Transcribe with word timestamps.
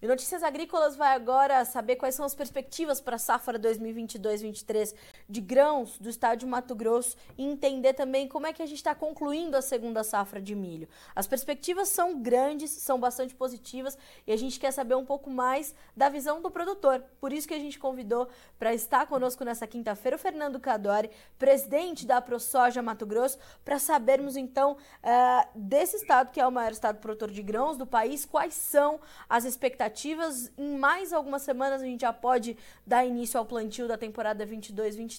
E 0.00 0.06
Notícias 0.06 0.42
Agrícolas 0.42 0.94
vai 0.94 1.14
agora 1.14 1.64
saber 1.64 1.96
quais 1.96 2.14
são 2.14 2.26
as 2.26 2.34
perspectivas 2.34 3.00
para 3.00 3.16
a 3.16 3.18
safra 3.18 3.58
2022-23 3.58 4.94
de 5.28 5.40
grãos 5.40 5.98
do 5.98 6.08
estado 6.08 6.38
de 6.38 6.46
Mato 6.46 6.74
Grosso 6.74 7.16
e 7.36 7.44
entender 7.44 7.94
também 7.94 8.28
como 8.28 8.46
é 8.46 8.52
que 8.52 8.62
a 8.62 8.66
gente 8.66 8.78
está 8.78 8.94
concluindo 8.94 9.56
a 9.56 9.62
segunda 9.62 10.04
safra 10.04 10.40
de 10.40 10.54
milho. 10.54 10.88
As 11.14 11.26
perspectivas 11.26 11.88
são 11.88 12.20
grandes, 12.20 12.70
são 12.70 12.98
bastante 12.98 13.34
positivas 13.34 13.98
e 14.26 14.32
a 14.32 14.36
gente 14.36 14.60
quer 14.60 14.70
saber 14.70 14.94
um 14.94 15.04
pouco 15.04 15.30
mais 15.30 15.74
da 15.96 16.08
visão 16.08 16.40
do 16.40 16.50
produtor. 16.50 17.02
Por 17.20 17.32
isso 17.32 17.48
que 17.48 17.54
a 17.54 17.58
gente 17.58 17.78
convidou 17.78 18.28
para 18.58 18.72
estar 18.72 19.06
conosco 19.06 19.44
nessa 19.44 19.66
quinta-feira 19.66 20.16
o 20.16 20.18
Fernando 20.18 20.60
Cadori, 20.60 21.10
presidente 21.38 22.06
da 22.06 22.20
ProSoja 22.20 22.82
Mato 22.82 23.06
Grosso, 23.06 23.38
para 23.64 23.78
sabermos 23.78 24.36
então 24.36 24.72
uh, 24.72 25.48
desse 25.54 25.96
estado 25.96 26.30
que 26.30 26.40
é 26.40 26.46
o 26.46 26.52
maior 26.52 26.72
estado 26.72 26.98
produtor 26.98 27.30
de 27.30 27.42
grãos 27.42 27.76
do 27.76 27.86
país, 27.86 28.24
quais 28.24 28.54
são 28.54 29.00
as 29.28 29.44
expectativas. 29.44 30.52
Em 30.56 30.76
mais 30.76 31.12
algumas 31.12 31.42
semanas 31.42 31.82
a 31.82 31.84
gente 31.84 32.02
já 32.02 32.12
pode 32.12 32.56
dar 32.86 33.04
início 33.04 33.38
ao 33.38 33.44
plantio 33.44 33.88
da 33.88 33.98
temporada 33.98 34.46
22-23. 34.46 35.15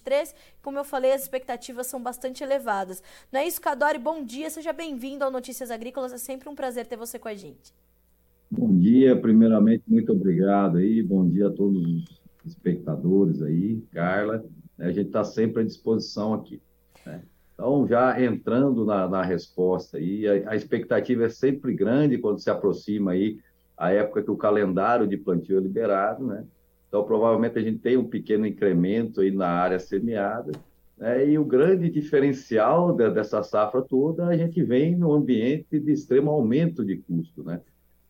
Como 0.62 0.78
eu 0.78 0.84
falei, 0.84 1.14
as 1.14 1.24
expectativas 1.24 1.88
são 1.88 2.02
bastante 2.02 2.44
elevadas. 2.44 3.02
Não 3.32 3.40
é 3.40 3.48
isso, 3.48 3.62
Cadore? 3.62 3.98
Bom 3.98 4.23
dia, 4.23 4.50
seja 4.50 4.73
bem-vindo 4.73 5.23
ao 5.23 5.32
Notícias 5.32 5.72
Agrícolas. 5.72 6.14
É 6.14 6.18
sempre 6.18 6.50
um 6.50 6.56
prazer 6.56 6.86
ter 6.88 6.96
você 6.96 7.18
com 7.20 7.28
a 7.28 7.36
gente. 7.36 7.73
Bom 8.50 8.78
dia, 8.78 9.20
primeiramente, 9.20 9.84
muito 9.88 10.14
obrigado 10.14 10.78
aí. 10.78 11.04
Bom 11.04 11.28
dia 11.28 11.48
a 11.48 11.52
todos 11.52 11.86
os 11.86 12.06
espectadores 12.45 13.42
aí, 13.42 13.81
Carla. 13.92 14.45
A 14.80 14.92
gente 14.92 15.08
está 15.08 15.23
sempre 15.23 15.64
à 15.64 15.66
disposição 15.66 16.34
aqui. 16.34 16.61
Né? 17.06 17.22
Então, 17.54 17.88
já 17.88 18.22
entrando 18.22 18.86
na, 18.86 19.08
na 19.08 19.23
resposta 19.23 19.98
aí, 19.98 20.28
a, 20.28 20.52
a, 20.52 20.56
expectativa 20.56 21.26
é 21.26 21.30
sempre 21.30 21.73
grande 21.73 22.20
quando 22.20 22.39
se 22.39 22.50
aproxima 22.50 23.11
aí 23.11 23.39
a 23.76 23.92
época 23.92 24.23
que 24.23 24.32
o 24.32 24.38
calendário 24.38 25.08
de 25.08 25.17
plantio 25.17 25.58
é 25.58 25.61
liberado, 25.61 26.26
né? 26.26 26.45
Então, 26.88 27.03
provavelmente 27.03 27.57
a 27.57 27.61
gente 27.61 27.80
tem 27.80 27.97
um 27.97 28.07
pequeno 28.07 28.45
incremento 28.45 29.21
aí 29.21 29.31
na 29.31 29.49
área 29.49 29.80
semeada, 29.80 30.52
né? 30.97 31.27
E 31.30 31.38
o 31.38 31.45
grande 31.45 31.89
diferencial 31.89 32.93
de, 32.93 33.09
dessa 33.09 33.43
safra 33.43 33.81
toda, 33.81 34.27
a 34.27 34.38
gente 34.38 34.63
vem 34.63 34.95
no 34.95 35.13
ambiente 35.13 35.80
de 35.80 35.91
extremo 35.91 36.31
aumento 36.31 36.83
de 36.83 36.97
custo, 36.97 37.43
né? 37.43 37.61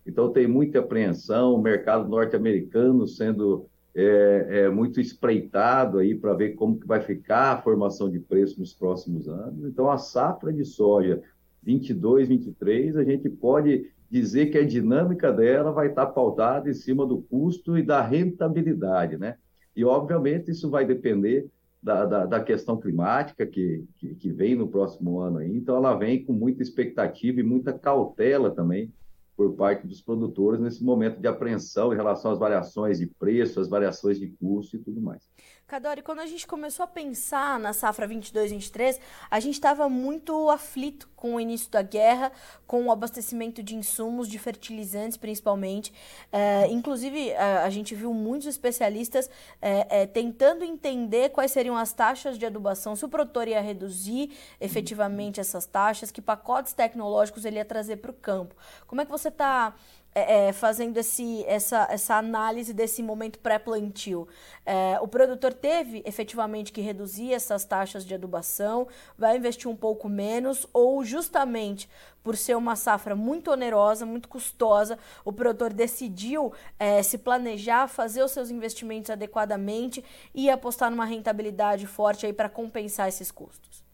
Então, 0.05 0.31
tem 0.31 0.47
muita 0.47 0.79
apreensão, 0.79 1.53
o 1.53 1.61
mercado 1.61 2.07
norte-americano 2.07 3.05
sendo 3.07 3.65
é, 3.93 4.47
é, 4.49 4.69
muito 4.69 5.01
espreitado 5.01 5.97
aí 5.97 6.15
para 6.15 6.33
ver 6.33 6.51
como 6.51 6.79
que 6.79 6.87
vai 6.87 7.01
ficar 7.01 7.53
a 7.53 7.61
formação 7.61 8.09
de 8.09 8.19
preço 8.19 8.59
nos 8.59 8.73
próximos 8.73 9.27
anos. 9.27 9.65
Então, 9.65 9.89
a 9.89 9.97
safra 9.97 10.53
de 10.53 10.63
soja 10.63 11.21
22, 11.63 12.29
23, 12.29 12.95
a 12.95 13.03
gente 13.03 13.27
pode 13.27 13.91
dizer 14.09 14.47
que 14.47 14.57
a 14.57 14.65
dinâmica 14.65 15.31
dela 15.31 15.71
vai 15.71 15.87
estar 15.87 16.07
pautada 16.07 16.69
em 16.69 16.73
cima 16.73 17.05
do 17.05 17.21
custo 17.21 17.77
e 17.77 17.83
da 17.83 18.01
rentabilidade, 18.01 19.17
né? 19.17 19.35
E, 19.75 19.83
obviamente, 19.83 20.51
isso 20.51 20.69
vai 20.69 20.85
depender 20.85 21.47
da, 21.81 22.05
da, 22.05 22.25
da 22.25 22.43
questão 22.43 22.77
climática 22.79 23.45
que, 23.45 23.85
que, 23.97 24.15
que, 24.15 24.31
vem 24.31 24.55
no 24.55 24.67
próximo 24.67 25.19
ano 25.19 25.37
aí. 25.37 25.55
Então, 25.55 25.75
ela 25.75 25.95
vem 25.95 26.25
com 26.25 26.33
muita 26.33 26.63
expectativa 26.63 27.39
e 27.39 27.43
muita 27.43 27.73
cautela 27.73 28.49
também 28.49 28.91
por 29.37 29.53
parte 29.53 29.85
dos 29.85 30.01
produtores 30.01 30.59
nesse 30.59 30.83
momento 30.83 31.21
de 31.21 31.27
apreensão 31.27 31.93
em 31.93 31.95
relação 31.95 32.31
às 32.31 32.39
variações 32.39 32.97
de 32.97 33.05
preço, 33.05 33.59
às 33.59 33.69
variações 33.69 34.19
de 34.19 34.27
custo 34.29 34.75
e 34.75 34.79
tudo 34.79 34.99
mais. 34.99 35.21
Cadore, 35.67 36.01
quando 36.01 36.19
a 36.19 36.25
gente 36.25 36.47
começou 36.47 36.85
a 36.85 36.87
pensar 36.87 37.59
na 37.59 37.73
safra 37.73 38.07
22-23, 38.07 39.01
a 39.29 39.37
gente 39.41 39.55
estava 39.55 39.89
muito 39.89 40.49
aflito 40.49 41.09
com 41.13 41.35
o 41.35 41.41
início 41.41 41.69
da 41.69 41.81
guerra, 41.81 42.31
com 42.65 42.85
o 42.85 42.91
abastecimento 42.91 43.61
de 43.61 43.75
insumos, 43.75 44.29
de 44.29 44.39
fertilizantes 44.39 45.17
principalmente. 45.17 45.91
É, 46.31 46.67
inclusive, 46.67 47.33
a, 47.33 47.65
a, 47.65 47.69
gente 47.69 47.93
viu 47.93 48.13
muitos 48.13 48.47
especialistas 48.47 49.29
é, 49.61 50.03
é, 50.03 50.05
tentando 50.05 50.63
entender 50.63 51.31
quais 51.31 51.51
seriam 51.51 51.75
as 51.75 51.91
taxas 51.91 52.37
de 52.37 52.45
adubação, 52.45 52.95
se 52.95 53.03
o 53.03 53.09
produtor 53.09 53.45
ia 53.45 53.59
reduzir 53.59 54.31
efetivamente 54.61 55.41
essas 55.41 55.65
taxas, 55.65 56.11
que 56.11 56.21
pacotes 56.21 56.71
tecnológicos 56.71 57.43
ele 57.43 57.57
ia 57.57 57.65
trazer 57.65 57.97
para 57.97 58.11
o 58.11 58.13
campo. 58.13 58.55
Como 58.85 59.01
é 59.01 59.05
que 59.05 59.11
você 59.11 59.26
está 59.27 59.73
é, 60.17 60.47
é, 60.47 60.51
fazendo 60.51 60.97
esse, 60.97 61.45
essa, 61.45 61.87
essa 61.91 62.15
análise 62.15 62.73
desse 62.73 63.03
momento 63.03 63.37
pré-plantio. 63.37 64.27
É, 64.65 64.97
o 64.99 65.07
produtor 65.07 65.53
teve 65.53 66.01
efetivamente 66.07 66.71
que 66.71 66.81
reduzir 66.81 67.33
essas 67.33 67.63
taxas 67.65 68.03
de 68.03 68.15
adubação, 68.15 68.87
vai 69.15 69.37
investir 69.37 69.69
um 69.69 69.75
pouco 69.75 70.09
menos, 70.09 70.65
ou 70.73 71.03
justamente 71.03 71.87
por 72.23 72.35
ser 72.35 72.57
uma 72.57 72.75
safra 72.75 73.15
muito 73.15 73.51
onerosa, 73.51 74.07
muito 74.07 74.27
custosa, 74.27 74.97
o 75.23 75.31
produtor 75.31 75.71
decidiu 75.71 76.51
é, 76.79 77.03
se 77.03 77.19
planejar, 77.19 77.87
fazer 77.87 78.23
os 78.23 78.31
seus 78.31 78.49
investimentos 78.49 79.11
adequadamente 79.11 80.03
e 80.33 80.49
apostar 80.49 80.89
numa 80.89 81.05
rentabilidade 81.05 81.85
forte 81.85 82.33
para 82.33 82.49
compensar 82.49 83.07
esses 83.07 83.29
custos. 83.29 83.86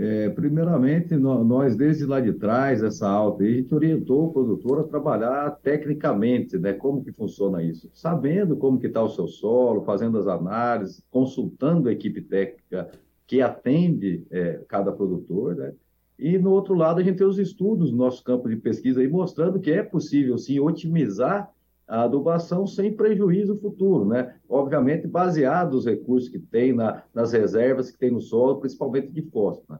É, 0.00 0.28
primeiramente, 0.28 1.16
nós, 1.16 1.74
desde 1.74 2.06
lá 2.06 2.20
de 2.20 2.32
trás, 2.32 2.84
essa 2.84 3.08
alta, 3.08 3.42
a 3.42 3.48
gente 3.48 3.74
orientou 3.74 4.26
o 4.26 4.32
produtor 4.32 4.78
a 4.78 4.84
trabalhar 4.84 5.50
tecnicamente, 5.60 6.56
né, 6.56 6.72
como 6.72 7.02
que 7.02 7.10
funciona 7.10 7.60
isso, 7.64 7.90
sabendo 7.92 8.56
como 8.56 8.78
que 8.78 8.86
está 8.86 9.02
o 9.02 9.08
seu 9.08 9.26
solo, 9.26 9.82
fazendo 9.82 10.16
as 10.16 10.28
análises, 10.28 11.02
consultando 11.10 11.88
a 11.88 11.92
equipe 11.92 12.20
técnica 12.20 12.88
que 13.26 13.42
atende 13.42 14.24
é, 14.30 14.60
cada 14.68 14.92
produtor, 14.92 15.56
né, 15.56 15.72
e 16.16 16.38
no 16.38 16.52
outro 16.52 16.74
lado 16.74 17.00
a 17.00 17.02
gente 17.02 17.18
tem 17.18 17.26
os 17.26 17.38
estudos 17.40 17.90
no 17.90 17.98
nosso 17.98 18.22
campo 18.22 18.48
de 18.48 18.54
pesquisa 18.54 19.00
aí 19.00 19.08
mostrando 19.08 19.58
que 19.58 19.72
é 19.72 19.82
possível, 19.82 20.38
sim, 20.38 20.60
otimizar 20.60 21.52
a 21.88 22.02
adubação 22.02 22.68
sem 22.68 22.92
prejuízo 22.92 23.58
futuro, 23.58 24.04
né? 24.04 24.34
Obviamente 24.48 25.06
baseado 25.06 25.72
nos 25.72 25.86
recursos 25.86 26.28
que 26.28 26.38
tem 26.38 26.72
na, 26.72 27.02
nas 27.14 27.32
reservas 27.32 27.90
que 27.90 27.98
tem 27.98 28.10
no 28.10 28.20
solo, 28.20 28.60
principalmente 28.60 29.10
de 29.10 29.22
fósforo. 29.22 29.64
Né? 29.70 29.78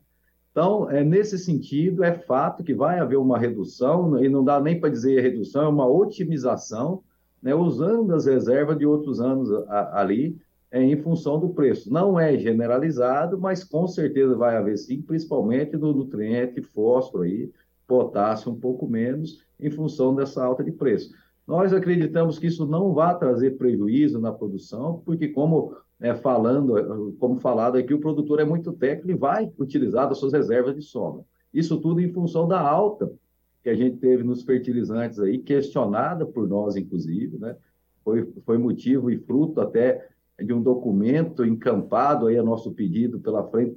Então, 0.59 0.91
é, 0.91 1.05
nesse 1.05 1.39
sentido, 1.39 2.03
é 2.03 2.13
fato 2.13 2.65
que 2.65 2.75
vai 2.75 2.99
haver 2.99 3.17
uma 3.17 3.39
redução, 3.39 4.21
e 4.21 4.29
não 4.29 4.43
dá 4.43 4.61
nem 4.61 4.81
para 4.81 4.91
dizer 4.91 5.21
redução, 5.21 5.63
é 5.63 5.69
uma 5.69 5.87
otimização, 5.87 7.05
né, 7.41 7.55
usando 7.55 8.13
as 8.13 8.27
reservas 8.27 8.77
de 8.77 8.85
outros 8.85 9.21
anos 9.21 9.53
a, 9.69 10.01
ali, 10.01 10.37
é, 10.73 10.83
em 10.83 10.97
função 10.97 11.39
do 11.39 11.51
preço. 11.51 11.93
Não 11.93 12.19
é 12.19 12.37
generalizado, 12.37 13.39
mas 13.39 13.63
com 13.63 13.87
certeza 13.87 14.35
vai 14.35 14.57
haver 14.57 14.77
sim, 14.77 15.01
principalmente 15.01 15.77
do 15.77 15.95
nutriente 15.95 16.61
fósforo 16.61 17.23
aí, 17.23 17.53
potássio 17.87 18.51
um 18.51 18.59
pouco 18.59 18.89
menos, 18.89 19.41
em 19.61 19.71
função 19.71 20.13
dessa 20.13 20.45
alta 20.45 20.65
de 20.65 20.73
preço. 20.73 21.15
Nós 21.47 21.73
acreditamos 21.73 22.37
que 22.37 22.49
isso 22.49 22.67
não 22.67 22.93
vai 22.93 23.17
trazer 23.17 23.53
prejuízo 23.53 24.21
na 24.21 24.33
produção, 24.33 25.03
porque 25.07 25.29
como 25.29 25.77
né, 25.99 26.15
falando, 26.15 27.17
como 27.19 27.41
falado 27.41 27.77
aqui, 27.77 27.93
o 27.93 28.01
produtor 28.01 28.41
é 28.41 28.45
muito 28.45 28.73
técnico 28.73 29.11
e 29.11 29.21
vai 29.21 29.53
utilizar 29.59 30.09
as 30.09 30.19
suas 30.19 30.33
reservas 30.33 30.75
de 30.75 30.83
sombra. 30.83 31.25
Isso 31.53 31.81
tudo 31.81 32.01
em 32.01 32.13
função 32.13 32.47
da 32.47 32.61
alta 32.61 33.11
que 33.63 33.69
a 33.69 33.75
gente 33.75 33.97
teve 33.97 34.23
nos 34.23 34.43
fertilizantes 34.43 35.19
aí, 35.19 35.39
questionada 35.39 36.25
por 36.25 36.49
nós, 36.49 36.77
inclusive, 36.77 37.39
né? 37.39 37.57
Foi, 38.05 38.33
foi 38.47 38.57
motivo 38.57 39.11
e 39.11 39.19
fruto 39.19 39.61
até 39.61 40.09
de 40.39 40.53
um 40.53 40.63
documento 40.63 41.45
encampado 41.45 42.29
aí 42.29 42.39
a 42.39 42.43
nosso 42.43 42.73
pedido 42.73 43.19
pela 43.19 43.47
Frente 43.49 43.77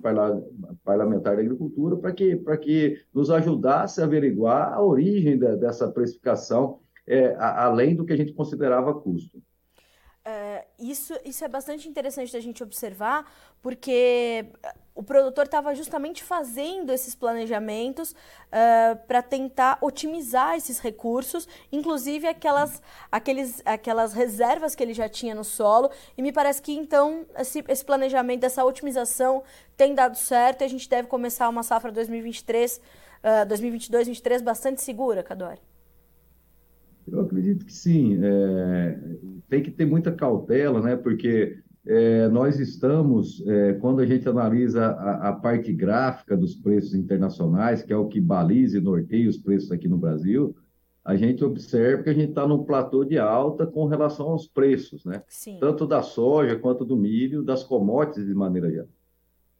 Parlamentar 0.83 1.35
da 1.35 1.41
Agricultura 1.41 1.97
para 1.97 2.11
que, 2.11 2.37
que 2.61 3.01
nos 3.13 3.31
ajudasse 3.31 3.99
a 3.99 4.05
averiguar 4.05 4.71
a 4.71 4.81
origem 4.81 5.39
da, 5.39 5.55
dessa 5.55 5.89
precificação, 5.89 6.79
é, 7.07 7.33
a, 7.35 7.65
além 7.65 7.95
do 7.95 8.05
que 8.05 8.13
a 8.13 8.15
gente 8.15 8.33
considerava 8.33 8.93
custo 8.93 9.41
isso, 10.81 11.13
isso 11.23 11.45
é 11.45 11.47
bastante 11.47 11.87
interessante 11.87 12.33
da 12.33 12.39
gente 12.39 12.63
observar, 12.63 13.25
porque 13.61 14.45
o 14.93 15.01
produtor 15.01 15.45
estava 15.45 15.73
justamente 15.73 16.23
fazendo 16.23 16.91
esses 16.91 17.15
planejamentos 17.15 18.11
uh, 18.11 18.97
para 19.07 19.21
tentar 19.21 19.77
otimizar 19.81 20.55
esses 20.55 20.79
recursos, 20.79 21.47
inclusive 21.71 22.27
aquelas, 22.27 22.81
aqueles, 23.11 23.61
aquelas 23.65 24.13
reservas 24.13 24.75
que 24.75 24.83
ele 24.83 24.93
já 24.93 25.07
tinha 25.07 25.33
no 25.33 25.43
solo. 25.43 25.89
E 26.17 26.21
me 26.21 26.31
parece 26.31 26.61
que 26.61 26.73
então 26.73 27.25
esse, 27.37 27.63
esse 27.67 27.85
planejamento, 27.85 28.43
essa 28.43 28.65
otimização 28.65 29.43
tem 29.77 29.95
dado 29.95 30.17
certo 30.17 30.61
e 30.61 30.65
a 30.65 30.69
gente 30.69 30.89
deve 30.89 31.07
começar 31.07 31.47
uma 31.47 31.63
safra 31.63 31.91
2023, 31.91 32.81
uh, 33.23 33.47
2022-2023 33.47 34.43
bastante 34.43 34.81
segura, 34.81 35.23
Cadore. 35.23 35.59
Eu 37.07 37.21
acredito 37.21 37.65
que 37.65 37.73
sim. 37.73 38.19
É, 38.23 38.97
tem 39.51 39.61
que 39.61 39.69
ter 39.69 39.85
muita 39.85 40.13
cautela, 40.13 40.81
né? 40.81 40.95
Porque 40.95 41.59
é, 41.85 42.29
nós 42.29 42.57
estamos, 42.57 43.45
é, 43.45 43.73
quando 43.73 43.99
a 43.99 44.05
gente 44.05 44.27
analisa 44.29 44.85
a, 44.85 45.27
a, 45.27 45.33
parte 45.33 45.73
gráfica 45.73 46.37
dos 46.37 46.55
preços 46.55 46.95
internacionais, 46.95 47.83
que 47.83 47.91
é 47.91 47.97
o 47.97 48.07
que 48.07 48.21
baliza 48.21 48.77
e 48.77 48.81
norteia 48.81 49.29
os 49.29 49.37
preços 49.37 49.69
aqui 49.69 49.89
no 49.89 49.97
Brasil, 49.97 50.55
a 51.03 51.17
gente 51.17 51.43
observa 51.43 52.01
que 52.01 52.09
a 52.09 52.13
gente 52.13 52.29
está 52.29 52.47
num 52.47 52.63
platô 52.63 53.03
de 53.03 53.17
alta 53.17 53.67
com 53.67 53.87
relação 53.87 54.29
aos 54.29 54.47
preços, 54.47 55.03
né? 55.03 55.21
Sim. 55.27 55.57
Tanto 55.59 55.85
da 55.85 56.01
soja 56.01 56.57
quanto 56.57 56.85
do 56.85 56.95
milho, 56.95 57.43
das 57.43 57.61
commodities 57.61 58.25
de 58.25 58.33
maneira 58.33 58.71
geral. 58.71 58.87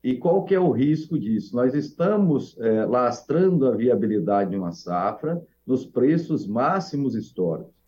E 0.01 0.15
qual 0.15 0.45
que 0.45 0.55
é 0.55 0.59
o 0.59 0.71
risco 0.71 1.19
disso? 1.19 1.53
Nós 1.53 1.75
estamos 1.75 2.57
é, 2.59 2.85
lastrando 2.85 3.67
a 3.67 3.75
viabilidade 3.75 4.51
de 4.51 4.55
uma 4.55 4.71
safra, 4.71 5.41
nos 5.67 5.85
preços 5.85 6.47
máximos 6.47 7.13
históricos. 7.13 7.80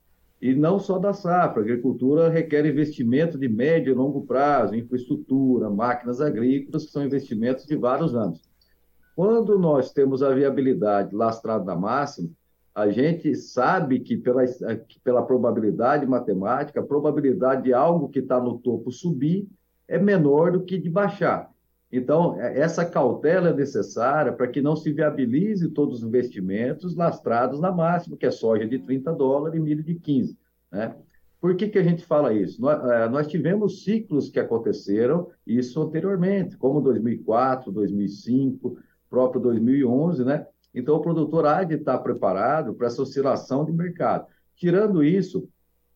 E 0.43 0.53
não 0.53 0.77
só 0.77 0.99
da 0.99 1.13
safra, 1.13 1.61
a 1.61 1.63
agricultura 1.63 2.27
requer 2.27 2.65
investimento 2.65 3.37
de 3.37 3.47
médio 3.47 3.91
e 3.91 3.95
longo 3.95 4.25
prazo, 4.25 4.75
infraestrutura, 4.75 5.69
máquinas 5.69 6.19
agrícolas, 6.19 6.83
que 6.85 6.91
são 6.91 7.05
investimentos 7.05 7.65
de 7.65 7.77
vários 7.77 8.13
anos. 8.13 8.41
Quando 9.15 9.57
nós 9.57 9.93
temos 9.93 10.21
a 10.21 10.35
viabilidade 10.35 11.15
lastrada 11.15 11.63
na 11.63 11.77
máxima, 11.77 12.29
a 12.75 12.89
gente 12.89 13.33
sabe 13.37 14.01
que 14.01 14.17
pela, 14.17 14.45
que 14.45 14.99
pela 14.99 15.25
probabilidade 15.25 16.05
matemática, 16.05 16.81
a 16.81 16.85
probabilidade 16.85 17.63
de 17.63 17.73
algo 17.73 18.09
que 18.09 18.19
está 18.19 18.37
no 18.37 18.57
topo 18.57 18.91
subir 18.91 19.47
é 19.87 19.97
menor 19.97 20.51
do 20.51 20.65
que 20.65 20.77
de 20.77 20.89
baixar. 20.89 21.49
Então, 21.95 22.41
é, 22.41 22.59
essa 22.59 22.83
cautela 22.83 23.49
é 23.49 23.53
necessária 23.53 24.33
para 24.33 24.47
que 24.47 24.63
não 24.63 24.75
se 24.75 24.91
viabilize 24.91 25.69
todos 25.69 25.99
os 25.99 26.03
investimentos 26.03 26.95
lastrados 26.95 27.59
na 27.59 27.71
máxima, 27.71 28.17
que 28.17 28.25
é 28.25 28.31
soja 28.31 28.67
de 28.67 28.79
30 28.79 29.13
dólares 29.13 29.59
e 29.59 29.61
milho 29.61 29.83
de 29.83 29.93
15. 29.93 30.35
Né? 30.71 30.95
Por 31.39 31.55
que, 31.55 31.69
que 31.69 31.77
a 31.77 31.83
gente 31.83 32.03
fala 32.03 32.33
isso? 32.33 32.59
Nós, 32.59 32.83
é, 32.89 33.07
nós 33.07 33.27
tivemos 33.27 33.83
ciclos 33.83 34.27
que 34.27 34.39
aconteceram 34.39 35.29
isso 35.45 35.79
anteriormente, 35.83 36.57
como 36.57 36.81
2004, 36.81 37.71
2005, 37.71 38.75
próprio 39.07 39.39
2011, 39.39 40.25
né? 40.25 40.47
Então, 40.73 40.95
o 40.95 41.01
produtor 41.01 41.45
há 41.45 41.63
de 41.63 41.75
estar 41.75 41.99
preparado 41.99 42.73
para 42.73 42.87
essa 42.87 43.03
oscilação 43.03 43.63
de 43.63 43.71
mercado. 43.71 44.25
Tirando 44.55 45.03
isso, 45.03 45.47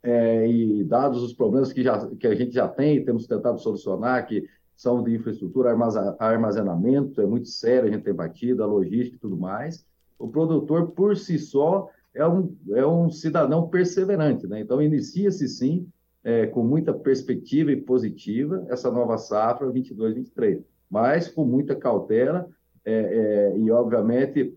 é, 0.04 0.48
e 0.48 0.84
dados 0.84 1.24
os 1.24 1.34
problemas 1.34 1.74
que, 1.74 1.82
já, 1.82 2.08
que 2.16 2.28
a 2.28 2.36
gente 2.36 2.54
já 2.54 2.68
tem, 2.68 3.04
temos 3.04 3.26
tentado 3.26 3.60
solucionar, 3.60 4.28
que 4.28 4.48
são 4.78 5.04
de 5.04 5.16
infraestrutura, 5.16 5.76
armazenamento, 6.20 7.20
é 7.20 7.26
muito 7.26 7.50
sério, 7.50 7.90
a 7.90 7.92
gente 7.92 8.04
tem 8.04 8.14
batido, 8.14 8.64
a 8.64 8.68
logística 8.68 9.18
e 9.18 9.20
tudo 9.20 9.36
mais. 9.36 9.84
O 10.20 10.28
produtor, 10.28 10.92
por 10.92 11.18
si 11.18 11.40
só, 11.40 11.90
é 12.14 12.26
um, 12.28 12.56
é 12.70 12.86
um 12.86 13.10
cidadão 13.10 13.68
perseverante, 13.68 14.46
né? 14.48 14.60
Então, 14.60 14.80
inicia-se 14.80 15.48
sim, 15.48 15.88
é, 16.24 16.46
com 16.46 16.64
muita 16.64 16.94
perspectiva 16.94 17.72
e 17.72 17.82
positiva, 17.82 18.66
essa 18.70 18.92
nova 18.92 19.18
safra 19.18 19.68
22-23, 19.72 20.64
mas 20.90 21.28
com 21.28 21.44
muita 21.44 21.76
cautela 21.76 22.48
é, 22.86 22.94
é, 22.94 23.58
e, 23.58 23.72
obviamente, 23.72 24.56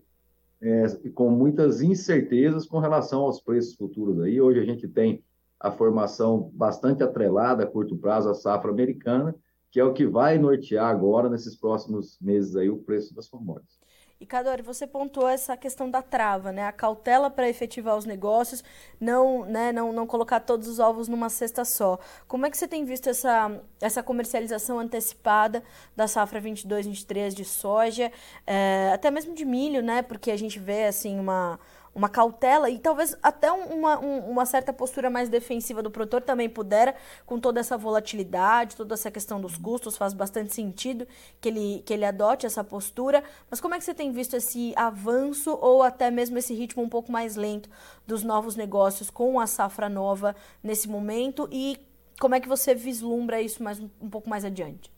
é, 0.61 0.85
com 1.15 1.31
muitas 1.31 1.81
incertezas 1.81 2.67
com 2.67 2.77
relação 2.77 3.21
aos 3.21 3.41
preços 3.41 3.75
futuros. 3.75 4.21
Aí. 4.21 4.39
Hoje 4.39 4.59
a 4.59 4.65
gente 4.65 4.87
tem 4.87 5.23
a 5.59 5.71
formação 5.71 6.51
bastante 6.53 7.01
atrelada 7.01 7.63
a 7.63 7.67
curto 7.67 7.97
prazo 7.97 8.29
à 8.29 8.33
safra 8.33 8.69
americana, 8.69 9.35
que 9.71 9.79
é 9.79 9.83
o 9.83 9.93
que 9.93 10.05
vai 10.05 10.37
nortear 10.37 10.87
agora, 10.87 11.29
nesses 11.29 11.55
próximos 11.55 12.19
meses, 12.19 12.55
aí, 12.55 12.69
o 12.69 12.77
preço 12.77 13.15
das 13.15 13.27
commodities. 13.27 13.79
E 14.21 14.25
Cadore, 14.27 14.61
você 14.61 14.85
pontuou 14.85 15.27
essa 15.27 15.57
questão 15.57 15.89
da 15.89 15.99
trava, 15.99 16.51
né? 16.51 16.67
A 16.67 16.71
cautela 16.71 17.27
para 17.27 17.49
efetivar 17.49 17.97
os 17.97 18.05
negócios, 18.05 18.63
não, 18.99 19.45
né, 19.45 19.71
não, 19.71 19.91
não 19.91 20.05
colocar 20.05 20.39
todos 20.41 20.67
os 20.67 20.77
ovos 20.77 21.07
numa 21.07 21.27
cesta 21.27 21.65
só. 21.65 21.97
Como 22.27 22.45
é 22.45 22.51
que 22.51 22.55
você 22.55 22.67
tem 22.67 22.85
visto 22.85 23.09
essa, 23.09 23.59
essa 23.81 24.03
comercialização 24.03 24.77
antecipada 24.77 25.63
da 25.95 26.07
safra 26.07 26.39
22-23 26.39 27.33
de 27.33 27.43
soja, 27.43 28.11
é, 28.45 28.91
até 28.93 29.09
mesmo 29.09 29.33
de 29.33 29.43
milho, 29.43 29.81
né? 29.81 30.03
Porque 30.03 30.29
a 30.29 30.37
gente 30.37 30.59
vê 30.59 30.83
assim 30.83 31.19
uma 31.19 31.59
uma 31.93 32.09
cautela 32.09 32.69
e 32.69 32.79
talvez 32.79 33.15
até 33.21 33.51
uma, 33.51 33.99
uma 33.99 34.45
certa 34.45 34.71
postura 34.71 35.09
mais 35.09 35.29
defensiva 35.29 35.83
do 35.83 35.91
produtor 35.91 36.21
também 36.21 36.49
pudera, 36.49 36.95
com 37.25 37.39
toda 37.39 37.59
essa 37.59 37.77
volatilidade, 37.77 38.75
toda 38.75 38.93
essa 38.93 39.11
questão 39.11 39.41
dos 39.41 39.57
custos, 39.57 39.97
faz 39.97 40.13
bastante 40.13 40.53
sentido 40.53 41.07
que 41.39 41.49
ele, 41.49 41.83
que 41.85 41.93
ele 41.93 42.05
adote 42.05 42.45
essa 42.45 42.63
postura. 42.63 43.23
Mas 43.49 43.59
como 43.59 43.75
é 43.75 43.77
que 43.77 43.83
você 43.83 43.93
tem 43.93 44.11
visto 44.11 44.35
esse 44.35 44.73
avanço 44.75 45.57
ou 45.61 45.83
até 45.83 46.09
mesmo 46.09 46.37
esse 46.37 46.53
ritmo 46.53 46.81
um 46.81 46.89
pouco 46.89 47.11
mais 47.11 47.35
lento 47.35 47.69
dos 48.07 48.23
novos 48.23 48.55
negócios 48.55 49.09
com 49.09 49.39
a 49.39 49.47
safra 49.47 49.89
nova 49.89 50.35
nesse 50.63 50.87
momento 50.87 51.47
e 51.51 51.77
como 52.19 52.35
é 52.35 52.39
que 52.39 52.47
você 52.47 52.75
vislumbra 52.75 53.41
isso 53.41 53.63
mais, 53.63 53.79
um 53.79 54.09
pouco 54.09 54.29
mais 54.29 54.45
adiante? 54.45 54.91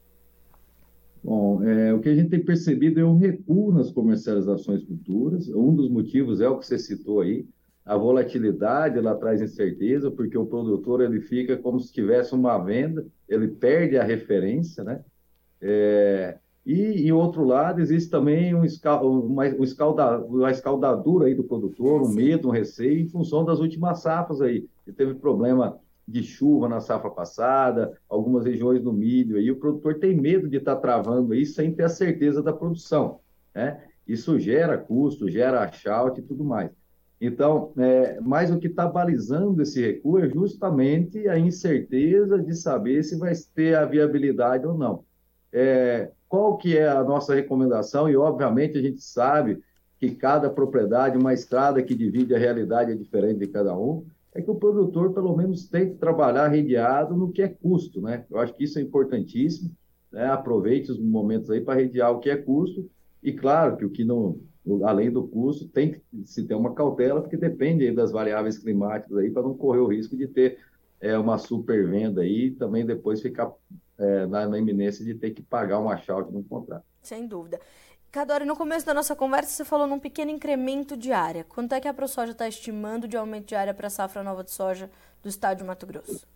Bom, 1.24 1.64
é, 1.64 1.94
o 1.94 2.00
que 2.00 2.10
a 2.10 2.16
gente 2.16 2.30
tem 2.30 2.44
percebido 2.44 3.00
é 3.00 3.06
um 3.06 3.18
recuo 3.18 3.72
nas 3.72 3.92
comercializações 3.92 4.84
futuras. 4.84 5.48
Um 5.48 5.74
dos 5.74 5.90
motivos 5.90 6.42
é 6.42 6.50
o 6.50 6.60
que 6.60 6.66
você 6.66 6.78
citou 6.78 7.22
aí, 7.22 7.48
a 7.86 7.98
volatilidade 7.98 8.98
ela 8.98 9.16
traz 9.16 9.42
incerteza, 9.42 10.10
porque 10.10 10.38
o 10.38 10.46
produtor 10.46 11.02
ele 11.02 11.20
fica 11.20 11.58
como 11.58 11.80
se 11.80 11.92
tivesse 11.92 12.34
uma 12.34 12.58
venda, 12.58 13.06
ele 13.28 13.48
perde 13.48 13.98
a 13.98 14.04
referência, 14.04 14.84
né? 14.84 15.04
É, 15.62 16.38
e, 16.66 17.08
em 17.08 17.12
outro 17.12 17.44
lado, 17.44 17.82
existe 17.82 18.10
também 18.10 18.56
um 18.56 18.64
escal, 18.64 19.06
uma, 19.06 19.44
um 19.46 19.64
escalda, 19.64 20.20
uma 20.20 20.50
escaldadura 20.50 21.28
aí 21.28 21.36
do 21.36 21.44
produtor, 21.44 22.02
um 22.02 22.14
medo, 22.14 22.48
um 22.48 22.52
receio, 22.52 23.02
em 23.02 23.08
função 23.08 23.44
das 23.44 23.60
últimas 23.60 24.02
safras 24.02 24.42
aí, 24.42 24.66
que 24.86 24.94
teve 24.94 25.16
problema 25.16 25.78
de 26.08 26.24
chuva 26.24 26.68
na 26.68 26.80
safra 26.80 27.10
passada, 27.10 27.98
algumas 28.10 28.46
regiões 28.46 28.82
do 28.82 28.92
milho, 28.92 29.38
aí 29.38 29.50
o 29.50 29.56
produtor 29.56 30.00
tem 30.00 30.16
medo 30.16 30.50
de 30.50 30.58
estar 30.58 30.76
tá 30.76 30.82
travando 30.82 31.34
aí 31.34 31.46
sem 31.46 31.74
ter 31.74 31.84
a 31.84 31.90
certeza 31.90 32.42
da 32.42 32.52
produção, 32.52 33.20
né? 33.54 33.82
Isso 34.06 34.38
gera 34.38 34.78
custo, 34.78 35.30
gera 35.30 35.62
achaute 35.62 36.20
e 36.20 36.24
tudo 36.24 36.44
mais. 36.44 36.70
Então, 37.22 37.72
é, 37.78 38.20
mas 38.20 38.52
o 38.52 38.60
que 38.60 38.68
está 38.68 38.86
balizando 38.86 39.62
esse 39.62 39.82
recuo 39.82 40.20
é 40.20 40.30
justamente 40.30 41.30
a 41.30 41.40
incerteza 41.40 42.38
de 42.38 42.54
saber 42.54 43.02
se 43.04 43.18
vai 43.18 43.32
ter 43.56 43.76
a 43.76 43.86
viabilidade 43.86 44.68
ou 44.68 44.78
não. 44.78 45.06
É, 45.50 46.12
qual 46.28 46.58
que 46.58 46.78
é 46.78 46.90
a 46.90 47.02
nossa 47.02 47.34
recomendação? 47.34 48.10
E, 48.10 48.18
obviamente, 48.18 48.78
a 48.78 48.82
gente 48.82 49.02
sabe 49.02 49.64
que 49.98 50.12
cada 50.16 50.50
propriedade, 50.50 51.18
uma 51.18 51.34
estrada 51.34 51.82
que 51.82 51.96
divide 51.96 52.36
a 52.36 52.40
realidade 52.40 52.92
é 52.92 52.96
diferente 52.96 53.40
de 53.40 53.48
cada 53.48 53.74
um, 53.74 54.04
é 54.36 54.42
que 54.42 54.50
o 54.50 54.56
produtor, 54.56 55.14
pelo 55.14 55.36
menos, 55.36 55.68
tem 55.68 55.92
que 55.92 55.96
trabalhar 55.96 56.48
redeado 56.48 57.16
no 57.16 57.32
que 57.32 57.42
é 57.42 57.48
custo, 57.48 58.02
né? 58.02 58.26
Eu 58.30 58.40
acho 58.40 58.54
que 58.54 58.64
isso 58.64 58.80
é 58.80 58.82
importantíssimo, 58.82 59.72
né? 60.12 60.26
Aproveite 60.26 60.92
os 60.92 61.00
momentos 61.00 61.50
aí 61.50 61.62
para 61.62 61.80
redear 61.80 62.12
o 62.12 62.20
que 62.20 62.30
é 62.30 62.36
custo, 62.36 62.90
e 63.22 63.32
claro 63.32 63.78
que 63.78 63.86
o 63.86 63.90
que 63.90 64.04
não, 64.04 64.40
além 64.84 65.12
do 65.12 65.28
custo, 65.28 65.68
tem 65.68 65.92
que 65.94 66.02
se 66.26 66.46
ter 66.46 66.56
uma 66.56 66.74
cautela, 66.74 67.22
porque 67.22 67.38
depende 67.38 67.92
das 67.92 68.12
variáveis 68.12 68.58
climáticas 68.58 69.18
aí, 69.18 69.30
para 69.30 69.44
não 69.44 69.56
correr 69.56 69.80
o 69.80 69.88
risco 69.88 70.18
de 70.18 70.28
ter 70.28 70.58
é, 71.00 71.18
uma 71.18 71.38
supervenda 71.38 72.22
aí 72.22 72.46
e 72.46 72.52
também 72.52 72.86
depois 72.86 73.22
ficar 73.22 73.52
é, 73.98 74.26
na, 74.26 74.48
na, 74.48 74.58
iminência 74.58 75.06
de 75.06 75.14
ter 75.14 75.32
que 75.32 75.42
pagar 75.42 75.80
um 75.80 75.90
achalte 75.90 76.32
no 76.32 76.44
contrato. 76.44 76.86
Sem 77.02 77.28
dúvida. 77.28 77.60
Cadore, 78.14 78.46
no 78.46 78.56
começo 78.56 78.86
da 78.86 78.94
nossa 78.94 79.16
conversa 79.16 79.50
você 79.50 79.66
falou 79.66 79.88
num 79.88 79.98
pequeno 79.98 80.30
incremento 80.30 80.96
de 80.96 81.12
área. 81.12 81.44
Quanto 81.44 81.74
é 81.74 81.82
que 81.82 81.88
a 81.88 81.94
ProSoja 81.96 82.32
está 82.32 82.48
estimando 82.48 83.08
de 83.08 83.18
aumento 83.18 83.48
de 83.48 83.56
área 83.56 83.74
para 83.74 83.88
a 83.88 83.90
safra 83.90 84.22
nova 84.22 84.44
de 84.44 84.52
soja 84.52 84.88
do 85.24 85.28
estado 85.28 85.58
de 85.58 85.64
Mato 85.64 85.88
Grosso? 85.88 86.28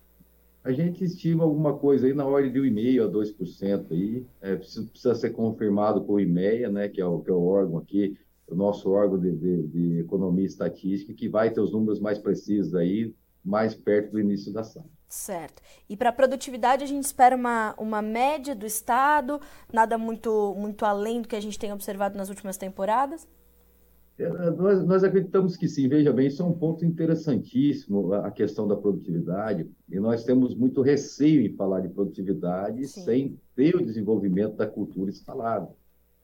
A 0.64 0.72
gente 0.72 1.04
estima 1.04 1.44
alguma 1.44 1.78
coisa 1.78 2.08
aí 2.08 2.16
na 2.16 2.26
ordem 2.26 2.52
de 2.52 2.60
1,5% 2.60 3.06
a 3.06 3.12
2% 3.12 3.92
aí. 3.92 4.26
É, 4.42 4.56
precisa, 4.56 4.88
precisa, 4.88 5.14
ser 5.14 5.30
confirmado 5.30 6.04
com 6.04 6.14
o 6.14 6.20
IMEA, 6.20 6.68
né, 6.72 6.90
que 6.90 7.00
é 7.00 7.06
o, 7.06 7.20
que 7.20 7.30
é 7.30 7.34
o 7.34 7.46
órgão 7.46 7.78
aqui, 7.78 8.18
o 8.48 8.56
nosso 8.56 8.90
órgão 8.90 9.20
de, 9.20 9.32
de, 9.34 9.68
de 9.68 10.00
economia 10.00 10.46
e 10.46 10.48
estatística, 10.48 11.14
que 11.14 11.30
vai 11.30 11.52
ter 11.52 11.62
os 11.62 11.72
números 11.72 12.00
mais 12.00 12.18
precisos 12.18 12.74
aí, 12.74 13.14
mais 13.46 13.76
perto 13.76 14.14
do 14.14 14.20
início 14.20 14.52
da 14.52 14.64
safra. 14.64 14.97
Certo. 15.08 15.62
E 15.90 15.96
para 15.96 16.10
a 16.10 16.14
produtividade 16.14 16.84
a 16.84 16.88
gente 16.88 17.06
espera 17.06 17.36
uma, 17.36 17.74
uma 17.78 18.02
média 18.02 18.54
do 18.54 18.66
Estado, 18.66 19.40
nada 19.72 19.98
muito, 19.98 20.54
muito 20.58 20.84
além 20.84 21.22
do 21.22 21.28
que 21.28 21.36
a 21.36 21.42
gente 21.42 21.58
tem 21.58 21.72
observado 21.72 22.18
nas 22.18 22.30
últimas 22.30 22.58
temporadas? 22.58 23.28
É, 24.20 24.28
nós, 24.52 24.84
nós 24.84 25.04
acreditamos 25.04 25.56
que 25.56 25.68
sim. 25.68 25.88
Veja 25.88 26.12
bem, 26.12 26.28
isso 26.28 26.42
é 26.42 26.46
um 26.46 26.54
ponto 26.54 26.84
interessantíssimo, 26.84 28.14
a 28.14 28.32
questão 28.32 28.68
da 28.68 28.76
produtividade, 28.76 29.70
e 29.90 30.00
nós 30.00 30.26
temos 30.26 30.56
muito 30.56 30.82
receio 30.82 31.42
em 31.46 31.56
falar 31.56 31.82
de 31.82 31.90
produtividade 31.90 32.86
sim. 32.88 33.02
sem 33.04 33.40
ter 33.56 33.76
o 33.76 33.86
desenvolvimento 33.86 34.56
da 34.56 34.68
cultura 34.68 35.10
instalada, 35.10 35.70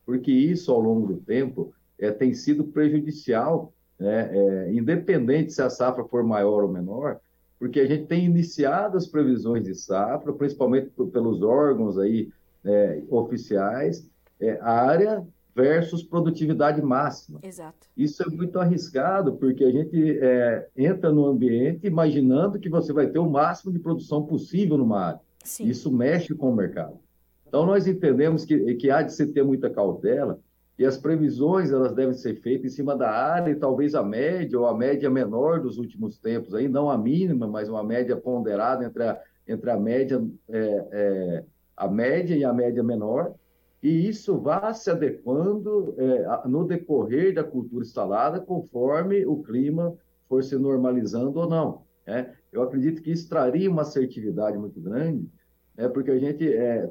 porque 0.05 0.31
isso, 0.31 0.71
ao 0.71 0.81
longo 0.81 1.07
do 1.07 1.21
tempo, 1.21 1.73
é, 1.97 2.11
tem 2.11 2.33
sido 2.33 2.65
prejudicial, 2.65 3.71
né, 3.97 4.29
é, 4.33 4.73
independente 4.73 5.53
se 5.53 5.61
a 5.61 5.69
safra 5.69 6.03
for 6.03 6.23
maior 6.23 6.63
ou 6.63 6.71
menor, 6.71 7.19
porque 7.63 7.79
a 7.79 7.85
gente 7.85 8.07
tem 8.07 8.25
iniciado 8.25 8.97
as 8.97 9.07
previsões 9.07 9.63
de 9.63 9.73
safra, 9.73 10.33
principalmente 10.33 10.89
pelos 11.13 11.41
órgãos 11.41 11.97
aí 11.97 12.29
é, 12.61 13.01
oficiais, 13.09 14.05
é, 14.37 14.59
área 14.59 15.25
versus 15.55 16.03
produtividade 16.03 16.81
máxima. 16.81 17.39
Exato. 17.41 17.87
Isso 17.95 18.21
é 18.21 18.25
muito 18.25 18.59
arriscado, 18.59 19.37
porque 19.37 19.63
a 19.63 19.71
gente 19.71 20.19
é, 20.19 20.67
entra 20.75 21.09
no 21.09 21.25
ambiente 21.25 21.87
imaginando 21.87 22.59
que 22.59 22.67
você 22.67 22.91
vai 22.91 23.07
ter 23.07 23.19
o 23.19 23.29
máximo 23.29 23.71
de 23.71 23.79
produção 23.79 24.23
possível 24.23 24.77
numa 24.77 24.99
área. 24.99 25.21
Sim. 25.41 25.63
Isso 25.63 25.89
mexe 25.89 26.35
com 26.35 26.51
o 26.51 26.55
mercado. 26.55 26.99
Então, 27.47 27.65
nós 27.65 27.87
entendemos 27.87 28.43
que, 28.43 28.75
que 28.75 28.91
há 28.91 29.01
de 29.01 29.13
se 29.13 29.25
ter 29.27 29.45
muita 29.45 29.69
cautela, 29.69 30.37
e 30.77 30.85
as 30.85 30.97
previsões 30.97 31.71
elas 31.71 31.93
devem 31.93 32.13
ser 32.13 32.35
feitas 32.41 32.73
em 32.73 32.75
cima 32.75 32.95
da 32.95 33.09
área 33.09 33.51
e 33.51 33.55
talvez 33.55 33.93
a 33.93 34.03
média 34.03 34.59
ou 34.59 34.65
a 34.65 34.75
média 34.75 35.09
menor 35.09 35.61
dos 35.61 35.77
últimos 35.77 36.17
tempos, 36.17 36.55
aí 36.55 36.67
não 36.67 36.89
a 36.89 36.97
mínima, 36.97 37.47
mas 37.47 37.69
uma 37.69 37.83
média 37.83 38.15
ponderada 38.15 38.83
entre 38.85 39.03
a, 39.03 39.21
entre 39.47 39.69
a 39.69 39.77
média 39.77 40.23
é, 40.49 40.87
é, 40.91 41.43
a 41.75 41.87
média 41.87 42.35
e 42.35 42.43
a 42.43 42.53
média 42.53 42.83
menor, 42.83 43.33
e 43.81 44.07
isso 44.07 44.39
vá 44.39 44.73
se 44.73 44.89
adequando 44.89 45.93
é, 45.97 46.47
no 46.47 46.65
decorrer 46.65 47.33
da 47.33 47.43
cultura 47.43 47.83
instalada 47.83 48.39
conforme 48.39 49.25
o 49.25 49.43
clima 49.43 49.93
for 50.29 50.43
se 50.43 50.55
normalizando 50.55 51.39
ou 51.39 51.49
não. 51.49 51.83
Né? 52.07 52.33
Eu 52.51 52.63
acredito 52.63 53.01
que 53.01 53.11
isso 53.11 53.27
traria 53.27 53.69
uma 53.69 53.81
assertividade 53.81 54.57
muito 54.57 54.79
grande, 54.79 55.29
né? 55.75 55.87
porque 55.89 56.11
a 56.11 56.19
gente 56.19 56.51
é, 56.51 56.89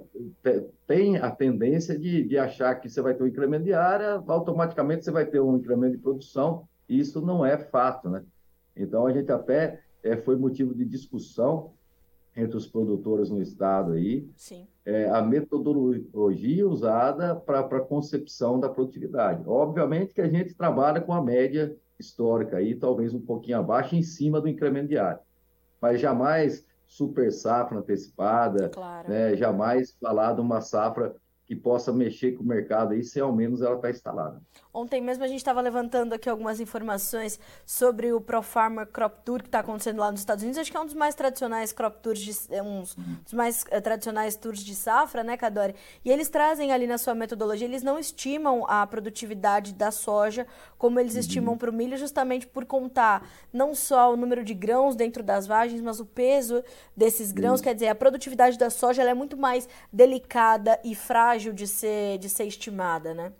tem 0.87 1.17
a 1.19 1.31
tendência 1.31 1.99
de, 1.99 2.25
de 2.25 2.39
achar 2.39 2.75
que 2.77 2.89
você 2.89 3.01
vai 3.01 3.15
ter 3.15 3.23
um 3.23 3.27
incremento 3.27 3.65
de 3.65 3.73
área, 3.73 4.23
automaticamente 4.27 5.05
você 5.05 5.11
vai 5.11 5.27
ter 5.27 5.41
um 5.41 5.57
incremento 5.57 5.97
de 5.97 6.03
produção, 6.03 6.67
e 6.89 6.99
isso 6.99 7.21
não 7.21 7.45
é 7.45 7.57
fato. 7.57 8.09
Né? 8.09 8.23
Então, 8.77 9.07
a 9.07 9.12
gente 9.12 9.31
até 9.31 9.81
é, 10.03 10.17
foi 10.17 10.37
motivo 10.37 10.75
de 10.75 10.85
discussão 10.85 11.73
entre 12.35 12.57
os 12.57 12.67
produtores 12.67 13.29
no 13.29 13.43
estado 13.43 13.93
aí, 13.93 14.27
é, 14.87 15.09
a 15.11 15.21
metodologia 15.21 16.67
usada 16.67 17.37
para 17.37 17.61
a 17.61 17.81
concepção 17.81 18.59
da 18.59 18.71
produtividade. 18.71 19.43
Obviamente 19.47 20.15
que 20.15 20.21
a 20.21 20.29
gente 20.29 20.55
trabalha 20.55 21.01
com 21.01 21.12
a 21.12 21.23
média 21.23 21.77
histórica 21.99 22.57
aí, 22.57 22.75
talvez 22.75 23.12
um 23.12 23.21
pouquinho 23.21 23.59
abaixo, 23.59 23.95
em 23.95 24.03
cima 24.03 24.41
do 24.41 24.49
incremento 24.49 24.89
diário. 24.89 25.21
Mas 25.81 26.01
jamais 26.01 26.67
super 26.93 27.33
safra 27.33 27.79
antecipada, 27.79 28.69
claro. 28.69 29.09
né, 29.09 29.35
jamais 29.35 29.97
falar 29.99 30.35
de 30.35 30.43
uma 30.43 30.61
safra 30.61 31.17
que 31.52 31.56
possa 31.56 31.92
mexer 31.92 32.32
com 32.32 32.42
o 32.42 32.47
mercado 32.47 32.94
aí, 32.94 33.04
se 33.04 33.21
ao 33.21 33.30
menos 33.30 33.61
ela 33.61 33.76
está 33.76 33.90
instalada. 33.90 34.40
Ontem 34.73 35.02
mesmo 35.02 35.23
a 35.23 35.26
gente 35.26 35.37
estava 35.37 35.61
levantando 35.61 36.14
aqui 36.14 36.30
algumas 36.30 36.61
informações 36.61 37.38
sobre 37.66 38.11
o 38.11 38.23
Pro 38.23 38.40
Farmer 38.40 38.87
Crop 38.87 39.21
Tour 39.23 39.42
que 39.42 39.49
está 39.49 39.59
acontecendo 39.59 39.99
lá 39.99 40.11
nos 40.11 40.21
Estados 40.21 40.42
Unidos. 40.42 40.59
Acho 40.59 40.71
que 40.71 40.76
é 40.78 40.80
um 40.80 40.87
dos 40.87 40.94
mais 40.94 41.14
tradicionais 41.14 41.73
crop 41.73 41.99
tours, 42.00 42.18
de, 42.18 42.32
é 42.54 42.62
um 42.62 42.80
dos 42.80 43.35
mais 43.35 43.64
uh, 43.64 43.82
tradicionais 43.82 44.35
tours 44.35 44.61
de 44.61 44.75
safra, 44.75 45.23
né, 45.23 45.37
Cadore? 45.37 45.75
E 46.02 46.11
eles 46.11 46.30
trazem 46.30 46.73
ali 46.73 46.87
na 46.87 46.97
sua 46.97 47.14
metodologia, 47.14 47.66
eles 47.66 47.82
não 47.82 47.99
estimam 47.99 48.64
a 48.66 48.87
produtividade 48.87 49.75
da 49.75 49.90
soja 49.90 50.47
como 50.78 50.99
eles 50.99 51.14
uhum. 51.14 51.21
estimam 51.21 51.59
para 51.59 51.68
o 51.68 51.73
milho, 51.73 51.99
justamente 51.99 52.47
por 52.47 52.64
contar 52.64 53.28
não 53.52 53.75
só 53.75 54.11
o 54.11 54.16
número 54.16 54.42
de 54.42 54.54
grãos 54.54 54.97
dentro 54.97 55.23
das 55.23 55.47
vagens, 55.47 55.82
mas 55.82 56.00
o 56.00 56.06
peso 56.06 56.64
desses 56.97 57.30
grãos. 57.30 57.61
Uhum. 57.61 57.64
Quer 57.64 57.75
dizer, 57.75 57.88
a 57.88 57.94
produtividade 57.94 58.56
da 58.56 58.71
soja 58.71 59.02
é 59.02 59.12
muito 59.12 59.37
mais 59.37 59.68
delicada 59.92 60.80
e 60.82 60.94
frágil 60.94 61.42
de 61.51 61.67
ser, 61.67 62.19
de 62.19 62.29
ser 62.29 62.45
estimada, 62.45 63.15
né? 63.15 63.33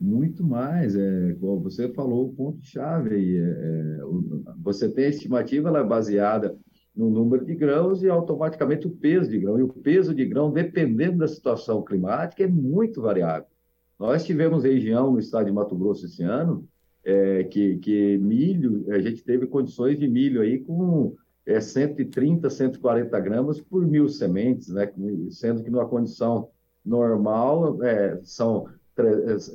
Muito 0.00 0.42
mais, 0.42 0.96
é, 0.96 1.34
você 1.34 1.88
falou 1.90 2.26
o 2.26 2.32
ponto-chave 2.32 3.14
aí. 3.14 3.36
É, 3.36 3.42
é 3.42 4.00
você 4.62 4.88
tem 4.88 5.04
a 5.04 5.10
estimativa, 5.10 5.68
ela 5.68 5.80
é 5.80 5.84
baseada 5.84 6.56
no 6.94 7.10
número 7.10 7.44
de 7.44 7.54
grãos 7.54 8.02
e 8.02 8.08
automaticamente 8.08 8.86
o 8.86 8.90
peso 8.90 9.30
de 9.30 9.38
grão. 9.38 9.58
E 9.58 9.62
o 9.62 9.68
peso 9.68 10.14
de 10.14 10.24
grão, 10.24 10.50
dependendo 10.50 11.18
da 11.18 11.28
situação 11.28 11.82
climática, 11.82 12.42
é 12.42 12.46
muito 12.46 13.02
variável. 13.02 13.46
Nós 13.98 14.24
tivemos 14.24 14.64
região 14.64 15.12
no 15.12 15.18
estado 15.18 15.46
de 15.46 15.52
Mato 15.52 15.76
Grosso 15.76 16.06
esse 16.06 16.22
ano 16.22 16.66
é, 17.04 17.44
que, 17.44 17.78
que 17.78 18.18
milho, 18.18 18.84
a 18.92 18.98
gente 18.98 19.22
teve 19.22 19.46
condições 19.46 19.98
de 19.98 20.08
milho 20.08 20.40
aí 20.40 20.58
com 20.58 21.14
é, 21.46 21.60
130, 21.60 22.50
140 22.50 23.20
gramas 23.20 23.60
por 23.60 23.86
mil 23.86 24.08
sementes, 24.08 24.68
né? 24.68 24.90
sendo 25.30 25.62
que 25.62 25.70
numa 25.70 25.86
condição 25.86 26.48
normal 26.86 27.82
é, 27.82 28.20
são 28.22 28.66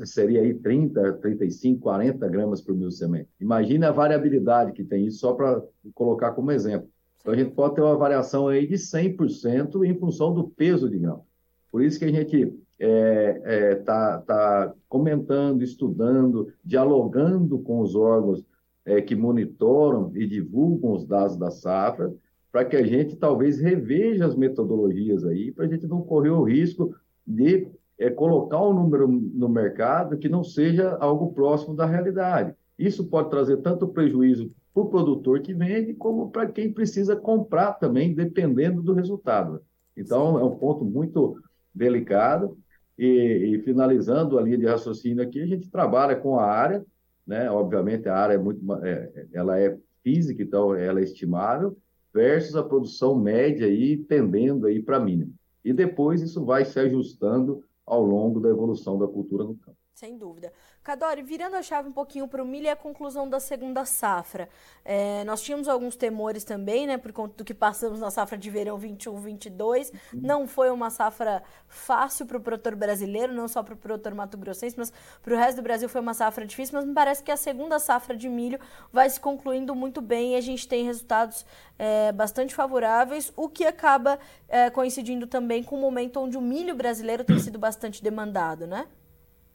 seria 0.05 0.41
aí 0.41 0.53
30, 0.53 1.13
35, 1.13 1.81
40 1.81 2.27
gramas 2.27 2.61
por 2.61 2.75
mil 2.75 2.91
sementes. 2.91 3.33
Imagina 3.39 3.89
a 3.89 3.91
variabilidade 3.91 4.71
que 4.71 4.83
tem 4.83 5.07
isso, 5.07 5.19
só 5.19 5.33
para 5.33 5.63
colocar 5.95 6.31
como 6.31 6.51
exemplo. 6.51 6.87
Então, 7.19 7.33
a 7.33 7.37
gente 7.37 7.51
pode 7.51 7.75
ter 7.75 7.81
uma 7.81 7.97
variação 7.97 8.47
aí 8.47 8.67
de 8.67 8.75
100% 8.75 9.83
em 9.83 9.97
função 9.97 10.33
do 10.33 10.47
peso 10.49 10.89
de 10.89 10.99
grão. 10.99 11.23
Por 11.71 11.81
isso 11.81 11.97
que 11.97 12.05
a 12.05 12.11
gente 12.11 12.37
está 12.37 12.55
é, 12.79 13.41
é, 13.45 13.75
tá, 13.75 14.19
tá 14.19 14.73
comentando, 14.89 15.63
estudando, 15.63 16.51
dialogando 16.63 17.59
com 17.59 17.79
os 17.79 17.95
órgãos 17.95 18.43
é, 18.85 19.01
que 19.01 19.15
monitoram 19.15 20.11
e 20.15 20.25
divulgam 20.25 20.93
os 20.93 21.05
dados 21.05 21.37
da 21.37 21.51
safra, 21.51 22.13
para 22.51 22.65
que 22.65 22.75
a 22.75 22.83
gente 22.83 23.15
talvez 23.15 23.59
reveja 23.59 24.25
as 24.25 24.35
metodologias 24.35 25.23
aí, 25.23 25.51
para 25.51 25.65
a 25.65 25.67
gente 25.67 25.87
não 25.87 26.01
correr 26.01 26.31
o 26.31 26.43
risco 26.43 26.93
de 27.35 27.67
é, 27.97 28.09
colocar 28.09 28.61
um 28.61 28.73
número 28.73 29.07
no 29.07 29.47
mercado 29.47 30.17
que 30.17 30.27
não 30.27 30.43
seja 30.43 30.97
algo 30.99 31.33
próximo 31.33 31.75
da 31.75 31.85
realidade. 31.85 32.53
Isso 32.77 33.05
pode 33.05 33.29
trazer 33.29 33.57
tanto 33.57 33.87
prejuízo 33.87 34.51
para 34.73 34.83
o 34.83 34.89
produtor 34.89 35.41
que 35.41 35.53
vende, 35.53 35.93
como 35.93 36.31
para 36.31 36.47
quem 36.47 36.71
precisa 36.71 37.15
comprar 37.15 37.73
também, 37.73 38.13
dependendo 38.13 38.81
do 38.81 38.93
resultado. 38.93 39.61
Então, 39.95 40.39
é 40.39 40.43
um 40.43 40.55
ponto 40.55 40.83
muito 40.83 41.37
delicado. 41.73 42.57
E, 42.97 43.05
e, 43.05 43.61
finalizando 43.63 44.37
a 44.37 44.41
linha 44.41 44.57
de 44.57 44.65
raciocínio 44.65 45.23
aqui, 45.23 45.41
a 45.41 45.47
gente 45.47 45.69
trabalha 45.69 46.15
com 46.15 46.37
a 46.37 46.45
área, 46.45 46.85
né? 47.25 47.49
Obviamente 47.49 48.07
a 48.07 48.15
área 48.15 48.35
é 48.35 48.37
muito, 48.37 48.61
é, 48.83 49.25
ela 49.33 49.59
é 49.59 49.77
física, 50.03 50.41
então 50.41 50.75
ela 50.75 50.99
é 50.99 51.03
estimável, 51.03 51.75
versus 52.13 52.55
a 52.55 52.63
produção 52.63 53.15
média 53.15 53.65
aí 53.65 53.97
tendendo 53.97 54.67
aí 54.67 54.81
para 54.81 54.99
mínima. 54.99 55.31
E 55.63 55.73
depois 55.73 56.21
isso 56.21 56.43
vai 56.43 56.65
se 56.65 56.79
ajustando 56.79 57.63
ao 57.85 58.03
longo 58.03 58.39
da 58.39 58.49
evolução 58.49 58.97
da 58.97 59.07
cultura 59.07 59.43
no 59.43 59.55
campo. 59.55 59.80
Sem 59.93 60.17
dúvida. 60.17 60.51
Cadore, 60.83 61.21
virando 61.21 61.55
a 61.55 61.61
chave 61.61 61.89
um 61.89 61.91
pouquinho 61.91 62.27
para 62.27 62.41
o 62.41 62.45
milho 62.45 62.65
e 62.65 62.69
a 62.69 62.75
conclusão 62.75 63.29
da 63.29 63.39
segunda 63.39 63.85
safra. 63.85 64.49
É, 64.83 65.23
nós 65.25 65.43
tínhamos 65.43 65.67
alguns 65.67 65.95
temores 65.95 66.43
também, 66.43 66.87
né, 66.87 66.97
por 66.97 67.11
conta 67.11 67.35
do 67.37 67.45
que 67.45 67.53
passamos 67.53 67.99
na 67.99 68.09
safra 68.09 68.35
de 68.35 68.49
verão 68.49 68.79
21-22. 68.79 69.91
Uhum. 69.91 69.99
Não 70.13 70.47
foi 70.47 70.71
uma 70.71 70.89
safra 70.89 71.43
fácil 71.67 72.25
para 72.25 72.37
o 72.37 72.41
produtor 72.41 72.75
brasileiro, 72.75 73.31
não 73.31 73.47
só 73.47 73.61
para 73.61 73.75
o 73.75 73.77
produtor 73.77 74.15
mato-grossense, 74.15 74.75
mas 74.75 74.91
para 75.21 75.35
o 75.35 75.37
resto 75.37 75.57
do 75.57 75.61
Brasil 75.61 75.87
foi 75.87 76.01
uma 76.01 76.15
safra 76.15 76.47
difícil. 76.47 76.73
Mas 76.79 76.85
me 76.85 76.95
parece 76.95 77.21
que 77.21 77.31
a 77.31 77.37
segunda 77.37 77.77
safra 77.77 78.15
de 78.17 78.27
milho 78.27 78.59
vai 78.91 79.07
se 79.07 79.19
concluindo 79.19 79.75
muito 79.75 80.01
bem 80.01 80.33
e 80.33 80.35
a 80.35 80.41
gente 80.41 80.67
tem 80.67 80.83
resultados 80.83 81.45
é, 81.77 82.11
bastante 82.11 82.55
favoráveis, 82.55 83.31
o 83.35 83.47
que 83.47 83.65
acaba 83.65 84.17
é, 84.49 84.71
coincidindo 84.71 85.27
também 85.27 85.63
com 85.63 85.75
o 85.75 85.79
momento 85.79 86.19
onde 86.19 86.37
o 86.37 86.41
milho 86.41 86.73
brasileiro 86.73 87.23
tem 87.23 87.37
sido 87.37 87.59
bastante 87.59 88.01
demandado, 88.01 88.65
né? 88.65 88.87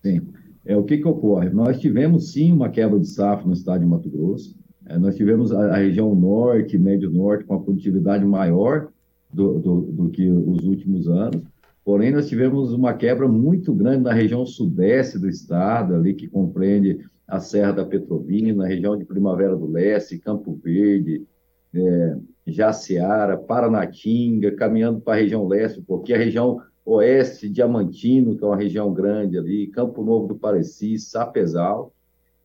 Sim. 0.06 0.20
É, 0.64 0.76
o 0.76 0.84
que, 0.84 0.98
que 0.98 1.08
ocorre? 1.08 1.50
Nós 1.50 1.80
tivemos, 1.80 2.32
sim, 2.32 2.52
uma 2.52 2.68
quebra 2.68 2.98
de 2.98 3.08
safra 3.08 3.44
no 3.44 3.52
estado 3.52 3.80
de 3.80 3.86
Mato 3.86 4.08
Grosso. 4.08 4.56
É, 4.86 4.96
nós 4.98 5.16
tivemos 5.16 5.52
a, 5.52 5.74
a, 5.74 5.76
região 5.78 6.14
norte, 6.14 6.78
médio 6.78 7.10
norte, 7.10 7.44
com 7.44 7.54
a 7.54 7.60
produtividade 7.60 8.24
maior 8.24 8.88
do, 9.32 9.58
do, 9.58 9.80
do, 9.80 10.08
que 10.10 10.30
os 10.30 10.64
últimos 10.64 11.08
anos. 11.08 11.42
Porém, 11.84 12.12
nós 12.12 12.28
tivemos 12.28 12.72
uma 12.72 12.94
quebra 12.94 13.26
muito 13.26 13.74
grande 13.74 14.04
na 14.04 14.12
região 14.12 14.46
sudeste 14.46 15.18
do 15.18 15.28
estado, 15.28 15.94
ali 15.94 16.14
que 16.14 16.28
compreende 16.28 17.00
a 17.26 17.40
Serra 17.40 17.72
da 17.72 17.84
Petrovina, 17.84 18.64
a 18.64 18.68
região 18.68 18.96
de 18.96 19.04
Primavera 19.04 19.56
do 19.56 19.66
Leste, 19.66 20.18
Campo 20.18 20.58
Verde, 20.62 21.24
é, 21.74 22.16
Jaciara, 22.46 23.36
Paranatinga, 23.36 24.52
caminhando 24.52 25.00
para 25.00 25.14
a 25.14 25.20
região 25.20 25.46
leste, 25.46 25.82
porque 25.82 26.12
a 26.12 26.18
região 26.18 26.60
Oeste, 26.86 27.48
Diamantino, 27.48 28.36
que 28.36 28.44
é 28.44 28.46
uma 28.46 28.56
região 28.56 28.94
grande 28.94 29.36
ali, 29.36 29.66
Campo 29.66 30.04
Novo 30.04 30.28
do 30.28 30.36
Pareci, 30.36 30.98
Sapezal, 30.98 31.92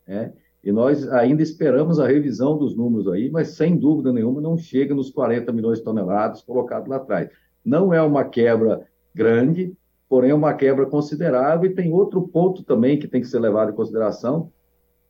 né? 0.08 0.34
E 0.64 0.72
nós 0.72 1.08
ainda 1.10 1.42
esperamos 1.42 2.00
a 2.00 2.08
revisão 2.08 2.58
dos 2.58 2.76
números 2.76 3.08
aí, 3.08 3.32
mas 3.32 3.50
sem 3.50 3.76
dúvida 3.78 4.14
nenhuma 4.14 4.42
não 4.42 4.58
chega 4.58 4.94
nos 4.94 5.10
40 5.10 5.52
milhões 5.52 5.80
de 5.80 5.84
toneladas 5.84 6.42
colocados 6.42 6.88
lá 6.88 6.98
atrás. 6.98 7.30
Não 7.66 7.94
é 7.94 8.02
uma 8.02 8.24
quebra 8.24 8.88
grande, 9.14 9.74
porém 10.08 10.30
é 10.30 10.36
uma 10.36 10.54
quebra 10.54 10.86
considerável. 10.86 11.70
E 11.70 11.74
tem 11.74 11.92
outro 11.92 12.28
ponto 12.28 12.64
também 12.64 13.00
que 13.00 13.08
tem 13.08 13.22
que 13.22 13.28
ser 13.28 13.40
levado 13.40 13.72
em 13.72 13.76
consideração, 13.76 14.52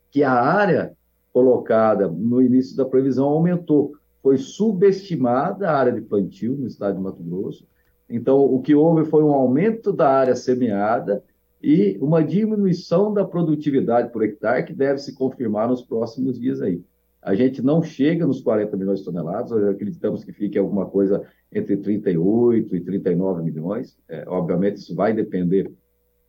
que 0.09 0.23
a 0.23 0.31
área 0.31 0.93
colocada 1.33 2.07
no 2.07 2.41
início 2.41 2.77
da 2.77 2.85
previsão 2.85 3.27
aumentou. 3.27 3.93
Foi 4.23 4.37
subestimada 4.37 5.69
a 5.69 5.77
área 5.77 5.91
de 5.91 6.01
plantio 6.01 6.55
no 6.55 6.67
estado 6.67 6.95
de 6.95 7.01
Mato 7.01 7.21
Grosso, 7.23 7.67
então, 8.11 8.39
o 8.43 8.61
que 8.61 8.75
houve 8.75 9.05
foi 9.05 9.23
um 9.23 9.31
aumento 9.31 9.93
da 9.93 10.09
área 10.09 10.35
semeada 10.35 11.23
e 11.63 11.97
uma 12.01 12.23
diminuição 12.23 13.13
da 13.13 13.23
produtividade 13.23 14.11
por 14.11 14.23
hectare, 14.23 14.65
que 14.65 14.73
deve 14.73 14.99
se 14.99 15.13
confirmar 15.13 15.69
nos 15.69 15.81
próximos 15.81 16.39
dias 16.39 16.61
aí. 16.61 16.83
A 17.21 17.35
gente 17.35 17.61
não 17.61 17.83
chega 17.83 18.25
nos 18.25 18.41
40 18.41 18.75
milhões 18.75 18.99
de 18.99 19.05
toneladas, 19.05 19.51
acreditamos 19.51 20.23
que 20.23 20.33
fique 20.33 20.57
alguma 20.57 20.87
coisa 20.87 21.23
entre 21.53 21.77
38 21.77 22.75
e 22.75 22.81
39 22.81 23.43
milhões. 23.43 23.95
É, 24.09 24.25
obviamente, 24.27 24.77
isso 24.77 24.95
vai 24.95 25.13
depender 25.13 25.71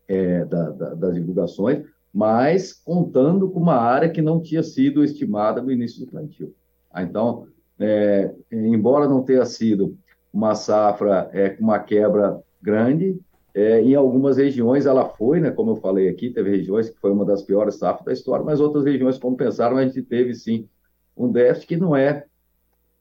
é, 0.06 0.44
da, 0.44 0.70
da, 0.70 0.94
das 0.94 1.14
divulgações, 1.14 1.84
mas 2.12 2.74
contando 2.74 3.50
com 3.50 3.58
uma 3.58 3.76
área 3.76 4.10
que 4.10 4.20
não 4.20 4.40
tinha 4.40 4.62
sido 4.62 5.02
estimada 5.02 5.62
no 5.62 5.72
início 5.72 6.04
do 6.04 6.10
plantio. 6.10 6.54
Então, 6.94 7.46
é, 7.78 8.34
embora 8.50 9.08
não 9.08 9.22
tenha 9.22 9.46
sido 9.46 9.96
uma 10.32 10.54
safra 10.54 11.28
é, 11.32 11.50
com 11.50 11.64
uma 11.64 11.78
quebra 11.78 12.40
grande. 12.60 13.18
É, 13.54 13.82
em 13.82 13.94
algumas 13.94 14.38
regiões 14.38 14.86
ela 14.86 15.08
foi, 15.08 15.40
né, 15.40 15.50
como 15.50 15.72
eu 15.72 15.76
falei 15.76 16.08
aqui, 16.08 16.30
teve 16.30 16.50
regiões 16.50 16.88
que 16.88 16.98
foi 16.98 17.12
uma 17.12 17.24
das 17.24 17.42
piores 17.42 17.76
safras 17.76 18.06
da 18.06 18.12
história, 18.12 18.44
mas 18.44 18.60
outras 18.60 18.84
regiões 18.84 19.18
compensaram, 19.18 19.76
a 19.76 19.84
gente 19.84 20.02
teve 20.02 20.34
sim 20.34 20.66
um 21.14 21.30
déficit 21.30 21.66
que 21.66 21.76
não 21.76 21.94
é 21.94 22.24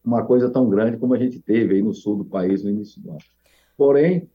uma 0.03 0.25
coisa 0.25 0.49
tão 0.49 0.69
grande 0.69 0.97
como 0.97 1.13
a 1.13 1.17
gente 1.17 1.39
teve 1.39 1.75
aí 1.75 1.81
no 1.81 1.93
sul 1.93 2.17
do 2.17 2.25
país 2.25 2.63
no 2.63 2.69
início 2.69 3.01
do 3.01 3.11
ano. 3.11 3.19
Porém, 3.77 4.29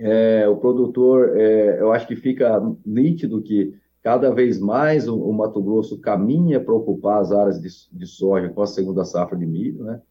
é, 0.00 0.48
o 0.48 0.56
produtor, 0.56 1.36
é, 1.36 1.80
eu 1.80 1.92
acho 1.92 2.08
que 2.08 2.16
fica 2.16 2.60
nítido 2.84 3.40
que 3.40 3.80
Cada 4.02 4.34
vez 4.34 4.58
mais 4.58 5.06
o, 5.06 5.16
o 5.16 5.32
Mato 5.32 5.62
Grosso 5.62 6.00
caminha 6.00 6.60
para 6.60 6.74
ocupar 6.74 7.20
as 7.20 7.30
áreas 7.30 7.60
de, 7.60 7.68
de, 7.92 8.06
soja 8.06 8.48
com 8.48 8.60
a 8.60 8.66
segunda 8.66 9.04
safra 9.04 9.38
de 9.38 9.46
milho, 9.46 9.84
né? 9.84 10.02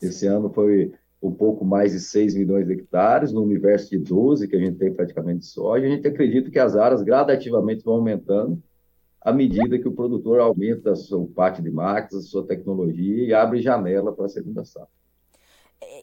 Esse 0.00 0.26
ano 0.26 0.48
foi 0.50 0.92
um 1.22 1.32
pouco 1.32 1.64
mais 1.64 1.92
de 1.92 2.00
6 2.00 2.34
milhões 2.34 2.66
de 2.66 2.72
hectares, 2.72 3.32
no 3.32 3.42
universo 3.42 3.90
de 3.90 3.98
12 3.98 4.48
que 4.48 4.56
a 4.56 4.58
gente 4.58 4.78
tem 4.78 4.92
praticamente 4.92 5.40
de 5.40 5.46
soja. 5.46 5.86
A 5.86 5.90
gente 5.90 6.06
acredita 6.06 6.50
que 6.50 6.58
as 6.58 6.76
áreas 6.76 7.02
gradativamente 7.02 7.84
vão 7.84 7.94
aumentando 7.94 8.62
à 9.20 9.32
medida 9.32 9.78
que 9.78 9.86
o 9.86 9.92
produtor 9.92 10.40
aumenta 10.40 10.92
a 10.92 10.96
sua 10.96 11.26
parte 11.26 11.60
de 11.60 11.70
máquinas, 11.70 12.24
a 12.24 12.28
sua 12.28 12.46
tecnologia 12.46 13.24
e 13.24 13.34
abre 13.34 13.60
janela 13.60 14.12
para 14.12 14.26
a 14.26 14.28
segunda 14.30 14.64
safra. 14.64 14.88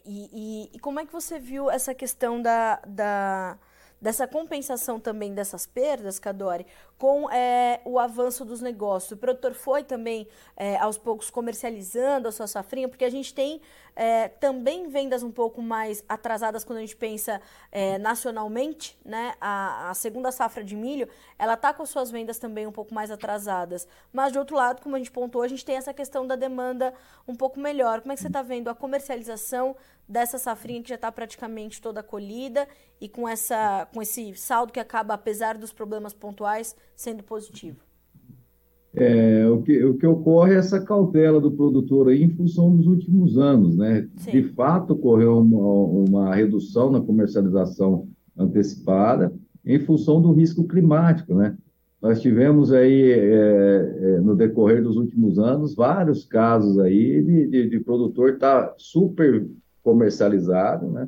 E, 0.05 0.29
e, 0.33 0.69
e, 0.75 0.79
como 0.79 0.99
é 0.99 1.05
que 1.05 1.11
você 1.11 1.37
viu 1.39 1.69
essa 1.69 1.93
questão 1.93 2.41
da, 2.41 2.79
da 2.87 3.57
dessa 4.01 4.27
compensação 4.27 4.99
também 4.99 5.33
dessas 5.33 5.65
perdas, 5.65 6.19
Cadore, 6.19 6.65
com 6.97 7.29
é, 7.29 7.81
o 7.85 7.99
avanço 7.99 8.45
dos 8.45 8.61
negócios. 8.61 9.11
O 9.11 9.17
produtor 9.17 9.53
foi 9.53 9.83
também, 9.83 10.27
é, 10.55 10.77
aos 10.77 10.97
poucos, 10.97 11.29
comercializando 11.29 12.27
a 12.27 12.31
sua 12.31 12.47
safrinha, 12.47 12.87
porque 12.87 13.05
a 13.05 13.09
gente 13.09 13.33
tem 13.33 13.61
é, 13.95 14.27
também 14.27 14.87
vendas 14.87 15.23
um 15.23 15.31
pouco 15.31 15.59
mais 15.59 16.03
atrasadas 16.07 16.63
quando 16.63 16.77
a 16.77 16.81
gente 16.81 16.95
pensa 16.95 17.41
é, 17.71 17.97
nacionalmente, 17.97 18.97
né? 19.03 19.33
A, 19.41 19.89
a, 19.89 19.93
segunda 19.95 20.31
safra 20.31 20.63
de 20.63 20.75
milho, 20.75 21.09
ela 21.37 21.55
está 21.55 21.73
com 21.73 21.81
as 21.81 21.89
suas 21.89 22.11
vendas 22.11 22.37
também 22.37 22.67
um 22.67 22.71
pouco 22.71 22.93
mais 22.93 23.09
atrasadas. 23.09 23.87
Mas, 24.13 24.31
de 24.31 24.37
outro 24.37 24.55
lado, 24.55 24.83
como 24.83 24.95
a 24.95 24.99
gente 24.99 25.09
pontuou, 25.09 25.43
a 25.43 25.47
gente 25.47 25.65
tem 25.65 25.77
essa 25.77 25.93
questão 25.93 26.27
da 26.27 26.35
demanda 26.35 26.93
um 27.27 27.35
pouco 27.35 27.59
melhor. 27.59 28.01
Como 28.01 28.11
é 28.11 28.15
que 28.15 28.21
você 28.21 28.27
está 28.27 28.43
vendo 28.43 28.69
a 28.69 28.75
comercialização 28.75 29.75
dessa 30.07 30.37
safrinha 30.37 30.81
que 30.81 30.89
já 30.89 30.95
está 30.95 31.11
praticamente 31.11 31.81
toda 31.81 32.01
colhida 32.01 32.67
e 32.99 33.09
com, 33.09 33.27
essa, 33.27 33.87
com 33.93 34.01
esse 34.01 34.33
saldo 34.35 34.71
que 34.71 34.79
acaba, 34.79 35.13
apesar 35.13 35.57
dos 35.57 35.73
problemas 35.73 36.13
pontuais, 36.13 36.75
sendo 36.95 37.23
positivo? 37.23 37.87
É, 38.95 39.47
o, 39.47 39.61
que, 39.61 39.83
o 39.83 39.95
que 39.95 40.07
ocorre 40.07 40.55
é 40.55 40.57
essa 40.57 40.79
cautela 40.79 41.39
do 41.39 41.51
produtor 41.51 42.07
aí 42.07 42.23
em 42.23 42.29
função 42.29 42.75
dos 42.75 42.87
últimos 42.87 43.37
anos, 43.37 43.75
né? 43.75 44.07
Sim. 44.17 44.31
De 44.31 44.43
fato, 44.43 44.93
ocorreu 44.93 45.37
uma, 45.39 45.59
uma 46.09 46.35
redução 46.35 46.89
na 46.89 46.99
comercialização 46.99 48.07
antecipada 48.35 49.31
em 49.63 49.79
função 49.79 50.21
do 50.21 50.31
risco 50.31 50.67
climático, 50.67 51.35
né? 51.35 51.55
Nós 52.01 52.21
tivemos 52.21 52.71
aí, 52.71 53.11
é, 53.11 53.97
é, 54.01 54.19
no 54.21 54.35
decorrer 54.35 54.81
dos 54.81 54.97
últimos 54.97 55.37
anos, 55.37 55.75
vários 55.75 56.25
casos 56.25 56.79
aí 56.79 57.21
de, 57.21 57.47
de, 57.47 57.69
de 57.69 57.79
produtor 57.79 58.33
estar 58.33 58.67
tá 58.67 58.75
super 58.77 59.47
comercializado, 59.87 60.91
né? 60.91 61.07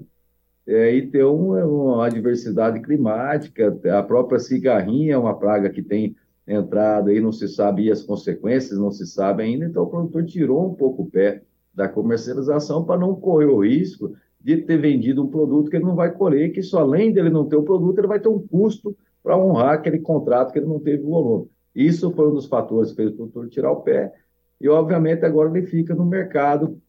É, 0.66 0.96
e 0.96 1.06
ter 1.06 1.26
uma, 1.26 1.66
uma 1.66 2.06
adversidade 2.06 2.80
climática, 2.80 3.78
a 3.92 4.02
própria 4.02 4.40
cigarrinha 4.40 5.16
é 5.16 5.18
uma 5.18 5.38
praga 5.38 5.70
que 5.70 5.82
tem 5.82 6.16
entrado 6.48 7.10
aí, 7.10 7.20
não 7.20 7.32
se 7.34 7.50
sabe 7.50 7.92
as 7.92 8.04
consequências, 8.04 8.80
não 8.80 8.90
se 8.90 9.06
sabe 9.06 9.44
ainda, 9.44 9.66
então 9.66 9.84
o 9.84 9.88
produtor 9.88 10.26
tirou 10.26 10.66
um 10.66 10.74
pouco 10.74 11.04
o 11.04 11.10
pé 11.10 11.42
da 11.74 11.90
comercialização 11.90 12.86
para 12.86 12.98
não 12.98 13.16
correr 13.16 13.48
o 13.48 13.66
risco 13.66 14.16
de 14.40 14.58
ter 14.58 14.78
vendido 14.78 15.24
um 15.24 15.28
produto 15.28 15.70
que 15.70 15.76
ele 15.76 15.86
não 15.86 15.96
vai 15.96 16.14
colher, 16.14 16.54
que 16.54 16.64
só 16.64 16.80
além 16.80 17.12
dele 17.12 17.30
não 17.30 17.46
ter 17.46 17.58
o 17.58 17.64
produto, 17.64 17.98
ele 17.98 18.08
vai 18.08 18.20
ter 18.20 18.30
um 18.30 18.40
custo 18.40 18.96
para 19.22 19.38
honrar 19.38 19.74
aquele 19.74 20.00
contrato 20.00 20.54
que 20.54 20.60
ele 20.60 20.68
não 20.68 20.80
teve 20.80 21.04
volume. 21.04 21.50
Isso 21.76 22.12
foi 22.12 22.30
um 22.30 22.34
dos 22.34 22.46
fatores 22.46 22.92
que 22.92 22.96
fez 22.96 23.12
o 23.12 23.16
produtor 23.16 23.50
tirar 23.50 23.72
o 23.72 23.82
pé, 23.82 24.14
e 24.62 24.70
obviamente 24.70 25.26
agora 25.26 25.50
ele 25.50 25.68
fica 25.68 25.94
no 25.94 26.06
mercado 26.06 26.80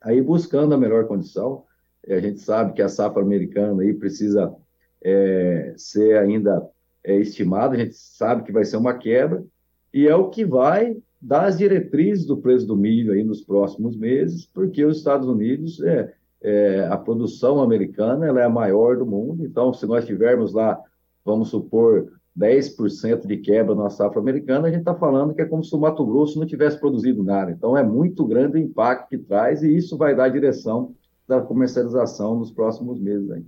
aí 0.00 0.20
buscando 0.20 0.74
a 0.74 0.78
melhor 0.78 1.06
condição. 1.06 1.64
A 2.08 2.18
gente 2.18 2.40
sabe 2.40 2.72
que 2.72 2.82
a 2.82 2.88
safra 2.88 3.22
americana 3.22 3.82
aí 3.82 3.92
precisa 3.92 4.54
é, 5.02 5.74
ser 5.76 6.18
ainda 6.18 6.66
é, 7.04 7.16
estimada, 7.16 7.74
a 7.74 7.78
gente 7.78 7.94
sabe 7.94 8.42
que 8.42 8.52
vai 8.52 8.64
ser 8.64 8.76
uma 8.76 8.94
quebra, 8.94 9.44
e 9.92 10.06
é 10.06 10.14
o 10.14 10.28
que 10.28 10.44
vai 10.44 10.96
dar 11.20 11.46
as 11.46 11.58
diretrizes 11.58 12.24
do 12.24 12.36
preço 12.36 12.66
do 12.66 12.76
milho 12.76 13.12
aí 13.12 13.22
nos 13.22 13.42
próximos 13.42 13.96
meses, 13.96 14.46
porque 14.46 14.84
os 14.84 14.98
Estados 14.98 15.28
Unidos, 15.28 15.82
é, 15.82 16.14
é, 16.42 16.88
a 16.90 16.96
produção 16.96 17.60
americana 17.60 18.26
ela 18.26 18.40
é 18.40 18.44
a 18.44 18.50
maior 18.50 18.96
do 18.96 19.04
mundo, 19.04 19.44
então 19.44 19.72
se 19.72 19.86
nós 19.86 20.06
tivermos 20.06 20.52
lá, 20.54 20.80
vamos 21.24 21.50
supor, 21.50 22.12
10% 22.38 23.26
de 23.26 23.36
quebra 23.38 23.74
na 23.74 23.90
safra 23.90 24.20
americana, 24.20 24.68
a 24.68 24.70
gente 24.70 24.80
está 24.80 24.94
falando 24.94 25.34
que 25.34 25.42
é 25.42 25.44
como 25.44 25.64
se 25.64 25.74
o 25.74 25.78
Mato 25.78 26.04
Grosso 26.06 26.38
não 26.38 26.46
tivesse 26.46 26.78
produzido 26.78 27.22
nada. 27.22 27.50
Então, 27.50 27.76
é 27.76 27.82
muito 27.82 28.24
grande 28.24 28.56
o 28.56 28.60
impacto 28.60 29.08
que 29.08 29.18
traz 29.18 29.62
e 29.62 29.76
isso 29.76 29.96
vai 29.96 30.14
dar 30.14 30.28
direção 30.28 30.94
da 31.26 31.40
comercialização 31.40 32.36
nos 32.36 32.50
próximos 32.50 33.00
meses. 33.00 33.30
Aí. 33.30 33.44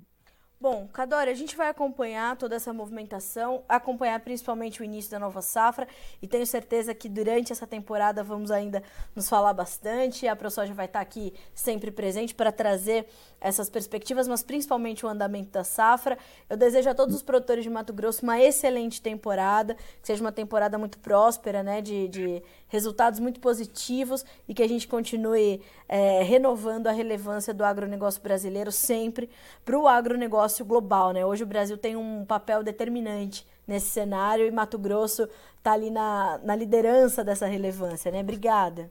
Bom, 0.62 0.86
Cadore, 0.92 1.28
a 1.28 1.34
gente 1.34 1.56
vai 1.56 1.68
acompanhar 1.68 2.36
toda 2.36 2.54
essa 2.54 2.72
movimentação, 2.72 3.64
acompanhar 3.68 4.20
principalmente 4.20 4.80
o 4.80 4.84
início 4.84 5.10
da 5.10 5.18
nova 5.18 5.42
safra 5.42 5.88
e 6.22 6.26
tenho 6.28 6.46
certeza 6.46 6.94
que 6.94 7.08
durante 7.08 7.50
essa 7.50 7.66
temporada 7.66 8.22
vamos 8.22 8.48
ainda 8.48 8.80
nos 9.12 9.28
falar 9.28 9.52
bastante. 9.54 10.28
A 10.28 10.36
ProSoja 10.36 10.72
vai 10.72 10.86
estar 10.86 11.00
aqui 11.00 11.34
sempre 11.52 11.90
presente 11.90 12.32
para 12.32 12.52
trazer 12.52 13.08
essas 13.40 13.68
perspectivas, 13.68 14.28
mas 14.28 14.44
principalmente 14.44 15.04
o 15.04 15.08
andamento 15.08 15.50
da 15.50 15.64
safra. 15.64 16.16
Eu 16.48 16.56
desejo 16.56 16.88
a 16.88 16.94
todos 16.94 17.16
os 17.16 17.24
produtores 17.24 17.64
de 17.64 17.70
Mato 17.70 17.92
Grosso 17.92 18.22
uma 18.22 18.40
excelente 18.40 19.02
temporada, 19.02 19.74
que 19.74 20.06
seja 20.06 20.22
uma 20.22 20.30
temporada 20.30 20.78
muito 20.78 20.96
próspera, 21.00 21.64
né, 21.64 21.82
de, 21.82 22.06
de 22.06 22.40
resultados 22.68 23.18
muito 23.18 23.40
positivos 23.40 24.24
e 24.46 24.54
que 24.54 24.62
a 24.62 24.68
gente 24.68 24.86
continue 24.86 25.60
é, 25.88 26.22
renovando 26.22 26.86
a 26.86 26.92
relevância 26.92 27.52
do 27.52 27.64
agronegócio 27.64 28.22
brasileiro 28.22 28.70
sempre 28.70 29.28
para 29.64 29.76
o 29.76 29.88
agronegócio 29.88 30.51
negócio 30.52 30.64
global, 30.66 31.12
né? 31.12 31.24
Hoje 31.24 31.42
o 31.44 31.46
Brasil 31.46 31.78
tem 31.78 31.96
um 31.96 32.24
papel 32.26 32.62
determinante 32.62 33.46
nesse 33.66 33.86
cenário 33.86 34.46
e 34.46 34.50
Mato 34.50 34.78
Grosso 34.78 35.26
está 35.56 35.72
ali 35.72 35.90
na, 35.90 36.38
na 36.44 36.54
liderança 36.54 37.24
dessa 37.24 37.46
relevância, 37.46 38.10
né? 38.12 38.20
Obrigada. 38.20 38.90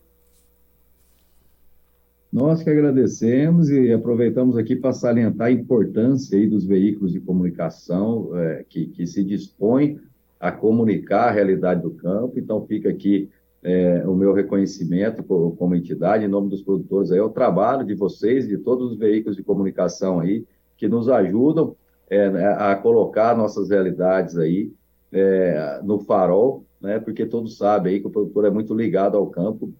Nós 2.34 2.64
que 2.64 2.70
agradecemos 2.70 3.70
e 3.70 3.92
aproveitamos 3.92 4.58
aqui 4.58 4.76
para 4.76 4.94
salientar 4.94 5.48
a 5.48 5.52
importância 5.52 6.38
aí 6.38 6.48
dos 6.48 6.66
veículos 6.66 7.12
de 7.12 7.20
comunicação 7.20 8.32
é, 8.36 8.66
que, 8.68 8.88
que 8.88 9.06
se 9.06 9.24
dispõem 9.24 10.00
a 10.40 10.52
comunicar 10.52 11.28
a 11.28 11.32
realidade 11.32 11.82
do 11.82 11.92
campo. 11.92 12.40
Então, 12.40 12.66
fica 12.66 12.90
aqui 12.90 13.30
é, 13.62 14.08
o 14.08 14.16
meu 14.16 14.34
reconhecimento 14.34 15.22
como 15.24 15.76
entidade, 15.76 16.26
em 16.26 16.30
nome 16.30 16.50
dos 16.50 16.64
produtores, 16.64 17.12
aí, 17.12 17.20
o 17.20 17.30
trabalho 17.30 17.86
de 17.86 17.94
vocês, 17.94 18.48
de 18.48 18.58
todos 18.58 18.94
os 18.94 18.98
veículos 18.98 19.36
de 19.36 19.44
comunicação 19.44 20.20
aí, 20.20 20.46
que 20.82 20.88
nos 20.88 21.08
ajudam 21.08 21.76
é, 22.10 22.28
né, 22.32 22.48
a 22.58 22.76
colocar 22.76 23.38
nossas 23.38 23.70
realidades 23.70 24.36
aí 24.36 24.74
é, 25.12 25.80
no 25.84 26.00
farol, 26.00 26.66
né? 26.82 27.00
Porque 27.00 27.24
todos 27.24 27.56
sabem 27.56 27.94
aí 27.94 28.00
que 28.00 28.08
o 28.08 28.10
produtor 28.10 28.46
é 28.46 28.50
muito 28.50 28.74
ligado 28.74 29.16
ao 29.16 29.28
campo 29.28 29.72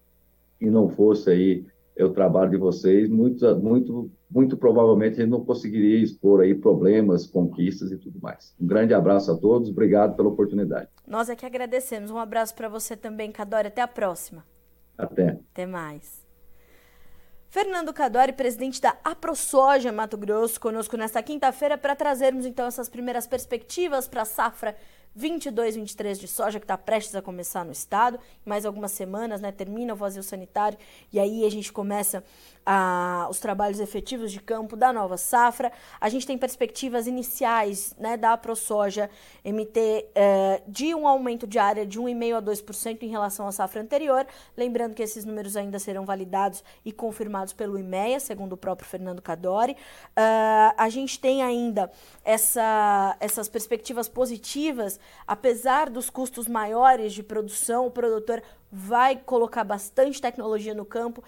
e 0.60 0.70
não 0.70 0.88
fosse 0.88 1.28
aí 1.28 1.66
o 1.98 2.08
trabalho 2.10 2.52
de 2.52 2.56
vocês, 2.56 3.10
muito, 3.10 3.44
muito, 3.56 4.10
muito 4.30 4.56
provavelmente 4.56 5.14
a 5.14 5.24
gente 5.24 5.30
não 5.30 5.44
conseguiria 5.44 5.98
expor 5.98 6.40
aí 6.40 6.54
problemas, 6.54 7.26
conquistas 7.26 7.90
e 7.90 7.98
tudo 7.98 8.20
mais. 8.22 8.54
Um 8.60 8.66
grande 8.66 8.94
abraço 8.94 9.32
a 9.32 9.36
todos, 9.36 9.70
obrigado 9.70 10.14
pela 10.14 10.28
oportunidade. 10.28 10.88
Nós 11.04 11.28
é 11.28 11.34
que 11.34 11.44
agradecemos. 11.44 12.12
Um 12.12 12.18
abraço 12.18 12.54
para 12.54 12.68
você 12.68 12.96
também, 12.96 13.32
Cadore. 13.32 13.66
Até 13.66 13.82
a 13.82 13.88
próxima. 13.88 14.44
Até. 14.96 15.40
Até 15.52 15.66
mais. 15.66 16.21
Fernando 17.52 17.92
Cadori, 17.92 18.32
presidente 18.32 18.80
da 18.80 18.96
AproSoja 19.04 19.92
Mato 19.92 20.16
Grosso, 20.16 20.58
conosco 20.58 20.96
nesta 20.96 21.22
quinta-feira 21.22 21.76
para 21.76 21.94
trazermos 21.94 22.46
então 22.46 22.66
essas 22.66 22.88
primeiras 22.88 23.26
perspectivas 23.26 24.08
para 24.08 24.22
a 24.22 24.24
safra 24.24 24.74
22, 25.14 25.76
23 25.76 26.18
de 26.18 26.28
soja 26.28 26.58
que 26.58 26.64
está 26.64 26.76
prestes 26.78 27.14
a 27.14 27.22
começar 27.22 27.64
no 27.64 27.72
estado. 27.72 28.18
Mais 28.44 28.64
algumas 28.64 28.92
semanas, 28.92 29.40
né, 29.40 29.52
termina 29.52 29.92
o 29.92 29.96
vazio 29.96 30.22
sanitário 30.22 30.78
e 31.12 31.18
aí 31.18 31.44
a 31.44 31.50
gente 31.50 31.72
começa 31.72 32.24
a, 32.64 33.26
os 33.30 33.38
trabalhos 33.40 33.80
efetivos 33.80 34.30
de 34.32 34.40
campo 34.40 34.76
da 34.76 34.92
nova 34.92 35.16
safra. 35.16 35.72
A 36.00 36.08
gente 36.08 36.26
tem 36.26 36.38
perspectivas 36.38 37.06
iniciais 37.06 37.94
né, 37.98 38.16
da 38.16 38.36
ProSoja 38.36 39.10
MT 39.44 40.06
eh, 40.14 40.62
de 40.66 40.94
um 40.94 41.06
aumento 41.06 41.46
de 41.46 41.58
área 41.58 41.84
de 41.84 42.00
1,5% 42.00 42.36
a 42.36 42.42
2% 42.42 43.02
em 43.02 43.08
relação 43.08 43.46
à 43.46 43.52
safra 43.52 43.80
anterior. 43.80 44.26
Lembrando 44.56 44.94
que 44.94 45.02
esses 45.02 45.24
números 45.24 45.56
ainda 45.56 45.78
serão 45.78 46.04
validados 46.04 46.62
e 46.84 46.92
confirmados 46.92 47.52
pelo 47.52 47.78
IMEA, 47.78 48.20
segundo 48.20 48.52
o 48.52 48.56
próprio 48.56 48.88
Fernando 48.88 49.20
Cadori. 49.20 49.72
Uh, 49.72 50.74
a 50.76 50.88
gente 50.88 51.18
tem 51.18 51.42
ainda 51.42 51.90
essa, 52.24 53.16
essas 53.20 53.48
perspectivas 53.48 54.08
positivas, 54.08 55.00
apesar 55.26 55.90
dos 55.90 56.10
custos 56.10 56.46
maiores 56.46 57.12
de 57.12 57.22
produção, 57.22 57.86
o 57.86 57.90
produtor 57.90 58.42
vai 58.70 59.16
colocar 59.16 59.64
bastante 59.64 60.20
tecnologia 60.20 60.74
no 60.74 60.84
campo, 60.84 61.22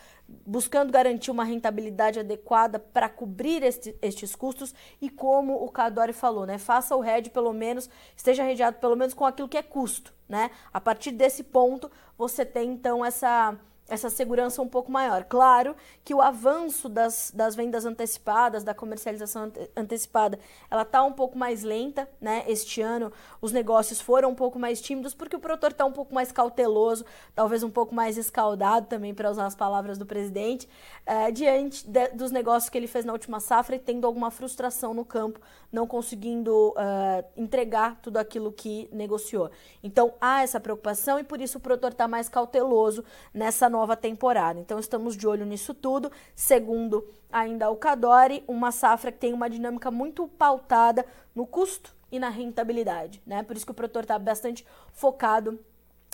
buscando 0.47 0.91
garantir 0.91 1.31
uma 1.31 1.45
rentabilidade 1.45 2.19
adequada 2.19 2.79
para 2.79 3.09
cobrir 3.09 3.63
este, 3.63 3.95
estes 4.01 4.35
custos 4.35 4.75
e 5.01 5.11
como 5.11 5.63
o 5.63 5.71
Cadori 5.71 6.15
falou, 6.15 6.47
né, 6.47 6.57
faça 6.57 6.97
o 6.97 7.05
hedge 7.05 7.29
pelo 7.29 7.53
menos, 7.53 7.91
esteja 8.17 8.43
redeado 8.43 8.79
pelo 8.79 8.97
menos 8.97 9.13
com 9.13 9.27
aquilo 9.27 9.49
que 9.49 9.59
é 9.59 9.63
custo, 9.63 10.15
né? 10.27 10.51
A 10.73 10.81
partir 10.81 11.11
desse 11.11 11.43
ponto, 11.43 11.91
você 12.17 12.47
tem 12.47 12.71
então 12.73 13.05
essa 13.05 13.59
essa 13.89 14.09
segurança 14.09 14.63
um 14.63 14.69
pouco 14.69 14.91
maior. 14.91 15.25
Claro 15.25 15.77
que 16.03 16.15
o 16.15 16.23
avanço 16.23 16.89
das, 16.89 17.31
das 17.35 17.55
vendas 17.55 17.85
antecipadas, 17.85 18.65
da 18.65 18.73
comercialização 18.73 19.45
ante 19.45 19.71
antecipada, 19.77 20.39
ela 20.71 20.83
está 20.83 21.03
um 21.03 21.13
pouco 21.13 21.37
mais 21.37 21.63
lenta, 21.63 22.09
né? 22.21 22.45
Este 22.47 22.81
ano 22.81 23.13
os 23.41 23.53
negócios 23.53 24.01
foram 24.01 24.31
um 24.31 24.35
pouco 24.35 24.59
mais 24.59 24.81
tímidos 24.81 25.15
porque 25.15 25.37
o 25.37 25.39
produtor 25.39 25.71
está 25.71 25.85
um 25.85 25.93
pouco 25.93 26.15
mais 26.15 26.33
cauteloso, 26.33 27.05
talvez 27.35 27.63
um 27.63 27.71
pouco 27.71 27.95
mais 27.95 28.17
escaldado 28.17 28.87
também, 28.87 29.15
para 29.15 29.31
usar 29.31 29.47
as 29.47 29.55
palavras 29.55 29.99
do 29.99 30.07
presidente, 30.07 30.69
uh, 31.07 31.31
diante 31.31 31.87
de, 31.87 32.09
dos 32.09 32.31
negócios 32.31 32.71
que 32.71 32.79
ele 32.79 32.87
fez 32.87 33.05
na 33.05 33.13
última 33.13 33.39
safra 33.39 33.77
e 33.77 33.79
tendo 33.79 34.07
alguma 34.07 34.31
frustração 34.31 34.95
no 34.95 35.05
campo, 35.05 35.41
não 35.71 35.87
conseguindo 35.87 36.71
uh, 36.71 37.25
entregar 37.37 37.99
tudo 38.01 38.17
aquilo 38.17 38.51
que 38.51 38.89
negociou. 38.91 39.51
Então 39.83 40.15
há 40.21 40.43
essa 40.43 40.59
preocupação 40.59 41.19
e 41.19 41.25
por 41.25 41.41
isso 41.41 41.59
o 41.59 41.61
produtor 41.61 41.93
está 41.93 42.09
mais 42.09 42.29
cauteloso 42.29 43.05
nessa 43.33 43.69
nova 43.75 43.97
temporada. 43.97 44.61
Então 44.61 44.79
estamos 44.79 45.17
de 45.17 45.27
olho 45.27 45.45
nisso 45.45 45.75
tudo. 45.75 46.11
Segundo 46.35 47.05
ainda 47.31 47.69
o 47.71 47.77
Cadore, 47.77 48.45
uma 48.47 48.71
safra 48.71 49.11
que 49.11 49.19
tem 49.19 49.33
uma 49.33 49.51
dinâmica 49.51 49.91
muito 49.91 50.29
pautada 50.29 51.05
no 51.35 51.45
custo 51.45 51.93
e 52.13 52.21
na 52.21 52.29
rentabilidade, 52.29 53.21
né? 53.27 53.43
Por 53.43 53.57
isso 53.57 53.67
que 53.67 53.73
o 53.73 53.75
produtor 53.75 54.03
está 54.03 54.17
bastante 54.17 54.65
focado 54.93 55.59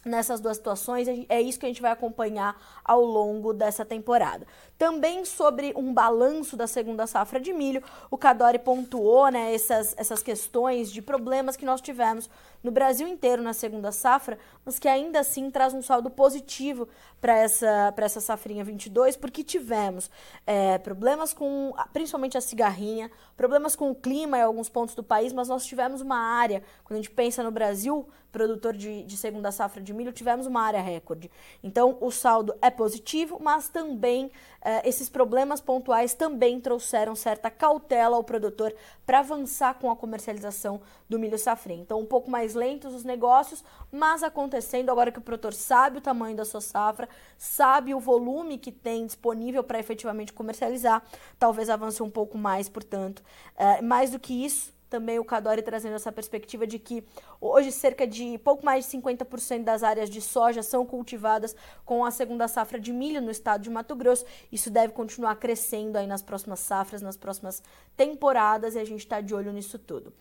nessas 0.03 0.41
duas 0.41 0.57
situações. 0.57 1.07
É 1.29 1.41
isso 1.43 1.59
que 1.59 1.67
a 1.67 1.69
gente 1.69 1.83
vai 1.83 1.91
acompanhar 1.91 2.57
ao 2.83 3.05
longo 3.05 3.53
dessa 3.53 3.85
temporada. 3.85 4.47
Também 4.79 5.27
sobre 5.27 5.75
um 5.77 5.93
balanço 5.93 6.57
da 6.57 6.67
segunda 6.67 7.07
safra 7.07 7.39
de 7.39 7.53
milho, 7.53 7.83
o 8.11 8.17
Cadore 8.17 8.59
pontuou 8.59 9.29
né, 9.31 9.55
essas, 9.55 9.95
essas 9.99 10.23
questões 10.23 10.91
de 10.91 11.03
problemas 11.03 11.57
que 11.57 11.67
nós 11.67 11.83
tivemos 11.83 12.31
no 12.63 12.71
Brasil 12.71 13.07
inteiro 13.09 13.43
na 13.43 13.53
segunda 13.53 13.91
safra, 13.93 14.39
mas 14.65 14.79
que 14.79 14.89
ainda 14.89 15.21
assim 15.21 15.51
traz 15.51 15.73
um 15.73 15.83
saldo 15.83 16.11
positivo 16.11 16.89
para 17.21 17.37
essa, 17.37 17.95
essa 17.97 18.21
safrinha 18.21 18.65
22, 18.65 19.17
porque 19.17 19.45
tivemos 19.45 20.11
é, 20.47 20.79
problemas 20.79 21.33
com, 21.33 21.75
principalmente 21.93 22.37
a 22.39 22.41
cigarrinha, 22.41 23.11
problemas 23.37 23.77
com 23.77 23.91
o 23.91 23.95
clima 23.95 24.39
em 24.39 24.43
alguns 24.43 24.69
pontos 24.69 24.95
do 24.95 25.03
país, 25.03 25.33
mas 25.33 25.49
nós 25.49 25.65
tivemos 25.67 26.01
uma 26.01 26.19
área, 26.19 26.63
quando 26.85 26.99
a 26.99 27.03
gente 27.03 27.11
pensa 27.11 27.43
no 27.43 27.51
Brasil, 27.51 28.07
produtor 28.31 28.77
de, 28.77 29.03
de 29.03 29.17
segunda 29.17 29.51
safra 29.51 29.83
de 29.83 29.93
milho, 29.93 30.13
tivemos 30.13 30.47
uma 30.47 30.63
área 30.63 30.81
recorde. 30.81 31.31
Então, 31.63 31.99
o 32.01 32.11
saldo 32.11 32.55
é 32.63 32.71
positivo, 32.71 33.39
mas 33.41 33.69
também 33.69 34.31
eh, 34.63 34.89
esses 34.89 35.09
problemas 35.09 35.61
pontuais 35.61 36.15
também 36.15 36.61
trouxeram 36.61 37.15
certa 37.15 37.51
cautela 37.51 38.17
ao 38.17 38.25
produtor 38.25 38.75
para 39.05 39.21
avançar 39.21 39.75
com 39.75 39.91
a 39.91 39.97
comercialização 39.97 40.81
do 41.09 41.19
milho 41.19 41.39
safrinha. 41.39 41.83
Então, 41.83 42.01
um 42.01 42.07
pouco 42.07 42.31
mais 42.31 42.50
lentos 42.55 42.95
os 42.95 43.05
negócios, 43.05 43.65
mas 43.91 44.23
acontecendo 44.23 44.91
agora 44.91 45.13
que 45.13 45.19
o 45.19 45.23
produtor 45.23 45.53
sabe 45.53 45.99
o 45.99 46.01
tamanho 46.01 46.37
da 46.37 46.45
sua 46.45 46.61
safra, 46.61 47.09
sabe 47.37 47.95
o 47.95 48.01
volume 48.01 48.59
que 48.59 48.73
tem 48.73 49.07
disponível 49.07 49.63
para 49.63 49.79
efetivamente 49.79 50.33
comercializar, 50.33 51.03
talvez 51.39 51.69
avance 51.69 52.03
um 52.03 52.11
pouco 52.11 52.39
mais, 52.39 52.69
portanto. 52.69 53.23
Eh, 53.57 53.83
mais 53.83 54.11
do 54.11 54.19
que 54.19 54.45
isso, 54.45 54.73
também 54.91 55.19
o 55.19 55.25
Cadore 55.25 55.63
trazendo 55.63 55.95
essa 55.95 56.11
perspectiva 56.11 56.67
de 56.67 56.79
que 56.79 57.05
hoje 57.41 57.71
cerca 57.71 58.07
de 58.07 58.37
pouco 58.39 58.65
mais 58.67 58.85
de 58.85 58.99
50% 58.99 59.63
das 59.63 59.85
áreas 59.85 60.11
de 60.11 60.21
soja 60.21 60.63
são 60.63 60.85
cultivadas 60.85 61.55
com 61.85 62.05
a 62.05 62.11
segunda 62.11 62.49
safra 62.49 62.79
de 62.79 62.93
milho 62.93 63.23
no 63.23 63.31
estado 63.31 63.63
de 63.63 63.71
Mato 63.71 63.95
Grosso. 63.95 64.27
Isso 64.51 64.69
deve 64.69 64.93
continuar 64.93 65.37
crescendo 65.37 65.97
aí 65.97 66.07
nas 66.07 66.21
próximas 66.21 66.59
safras, 66.59 67.01
nas 67.01 67.17
próximas 67.17 67.63
temporadas 67.97 68.75
e 68.75 68.81
a 68.81 68.85
gente 68.85 69.01
está 69.01 69.21
de 69.21 69.33
olho 69.33 69.53
nisso 69.53 69.79
tudo. 69.79 70.13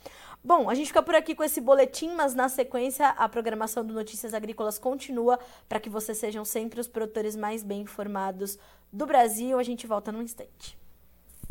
Bom, 0.44 0.70
a 0.70 0.76
gente 0.76 0.88
fica 0.88 1.02
por 1.02 1.16
aqui 1.16 1.34
com 1.34 1.44
esse 1.44 1.60
boletim, 1.60 2.14
mas 2.14 2.36
na 2.36 2.48
sequência 2.48 3.10
a 3.10 3.28
programação 3.28 3.84
do 3.84 3.94
Notícias 3.94 4.34
Agrícolas 4.34 4.78
continua 4.78 5.40
para 5.68 5.80
que 5.80 5.90
vocês 5.90 6.18
sejam 6.18 6.46
sempre 6.46 6.80
os 6.80 6.88
produtores 6.88 7.36
mais 7.36 7.64
bem 7.64 7.82
informados 7.82 8.58
do 8.94 9.06
Brasil. 9.06 9.58
A 9.58 9.64
gente 9.64 9.88
volta 9.88 10.12
num 10.12 10.22
instante. 10.22 10.78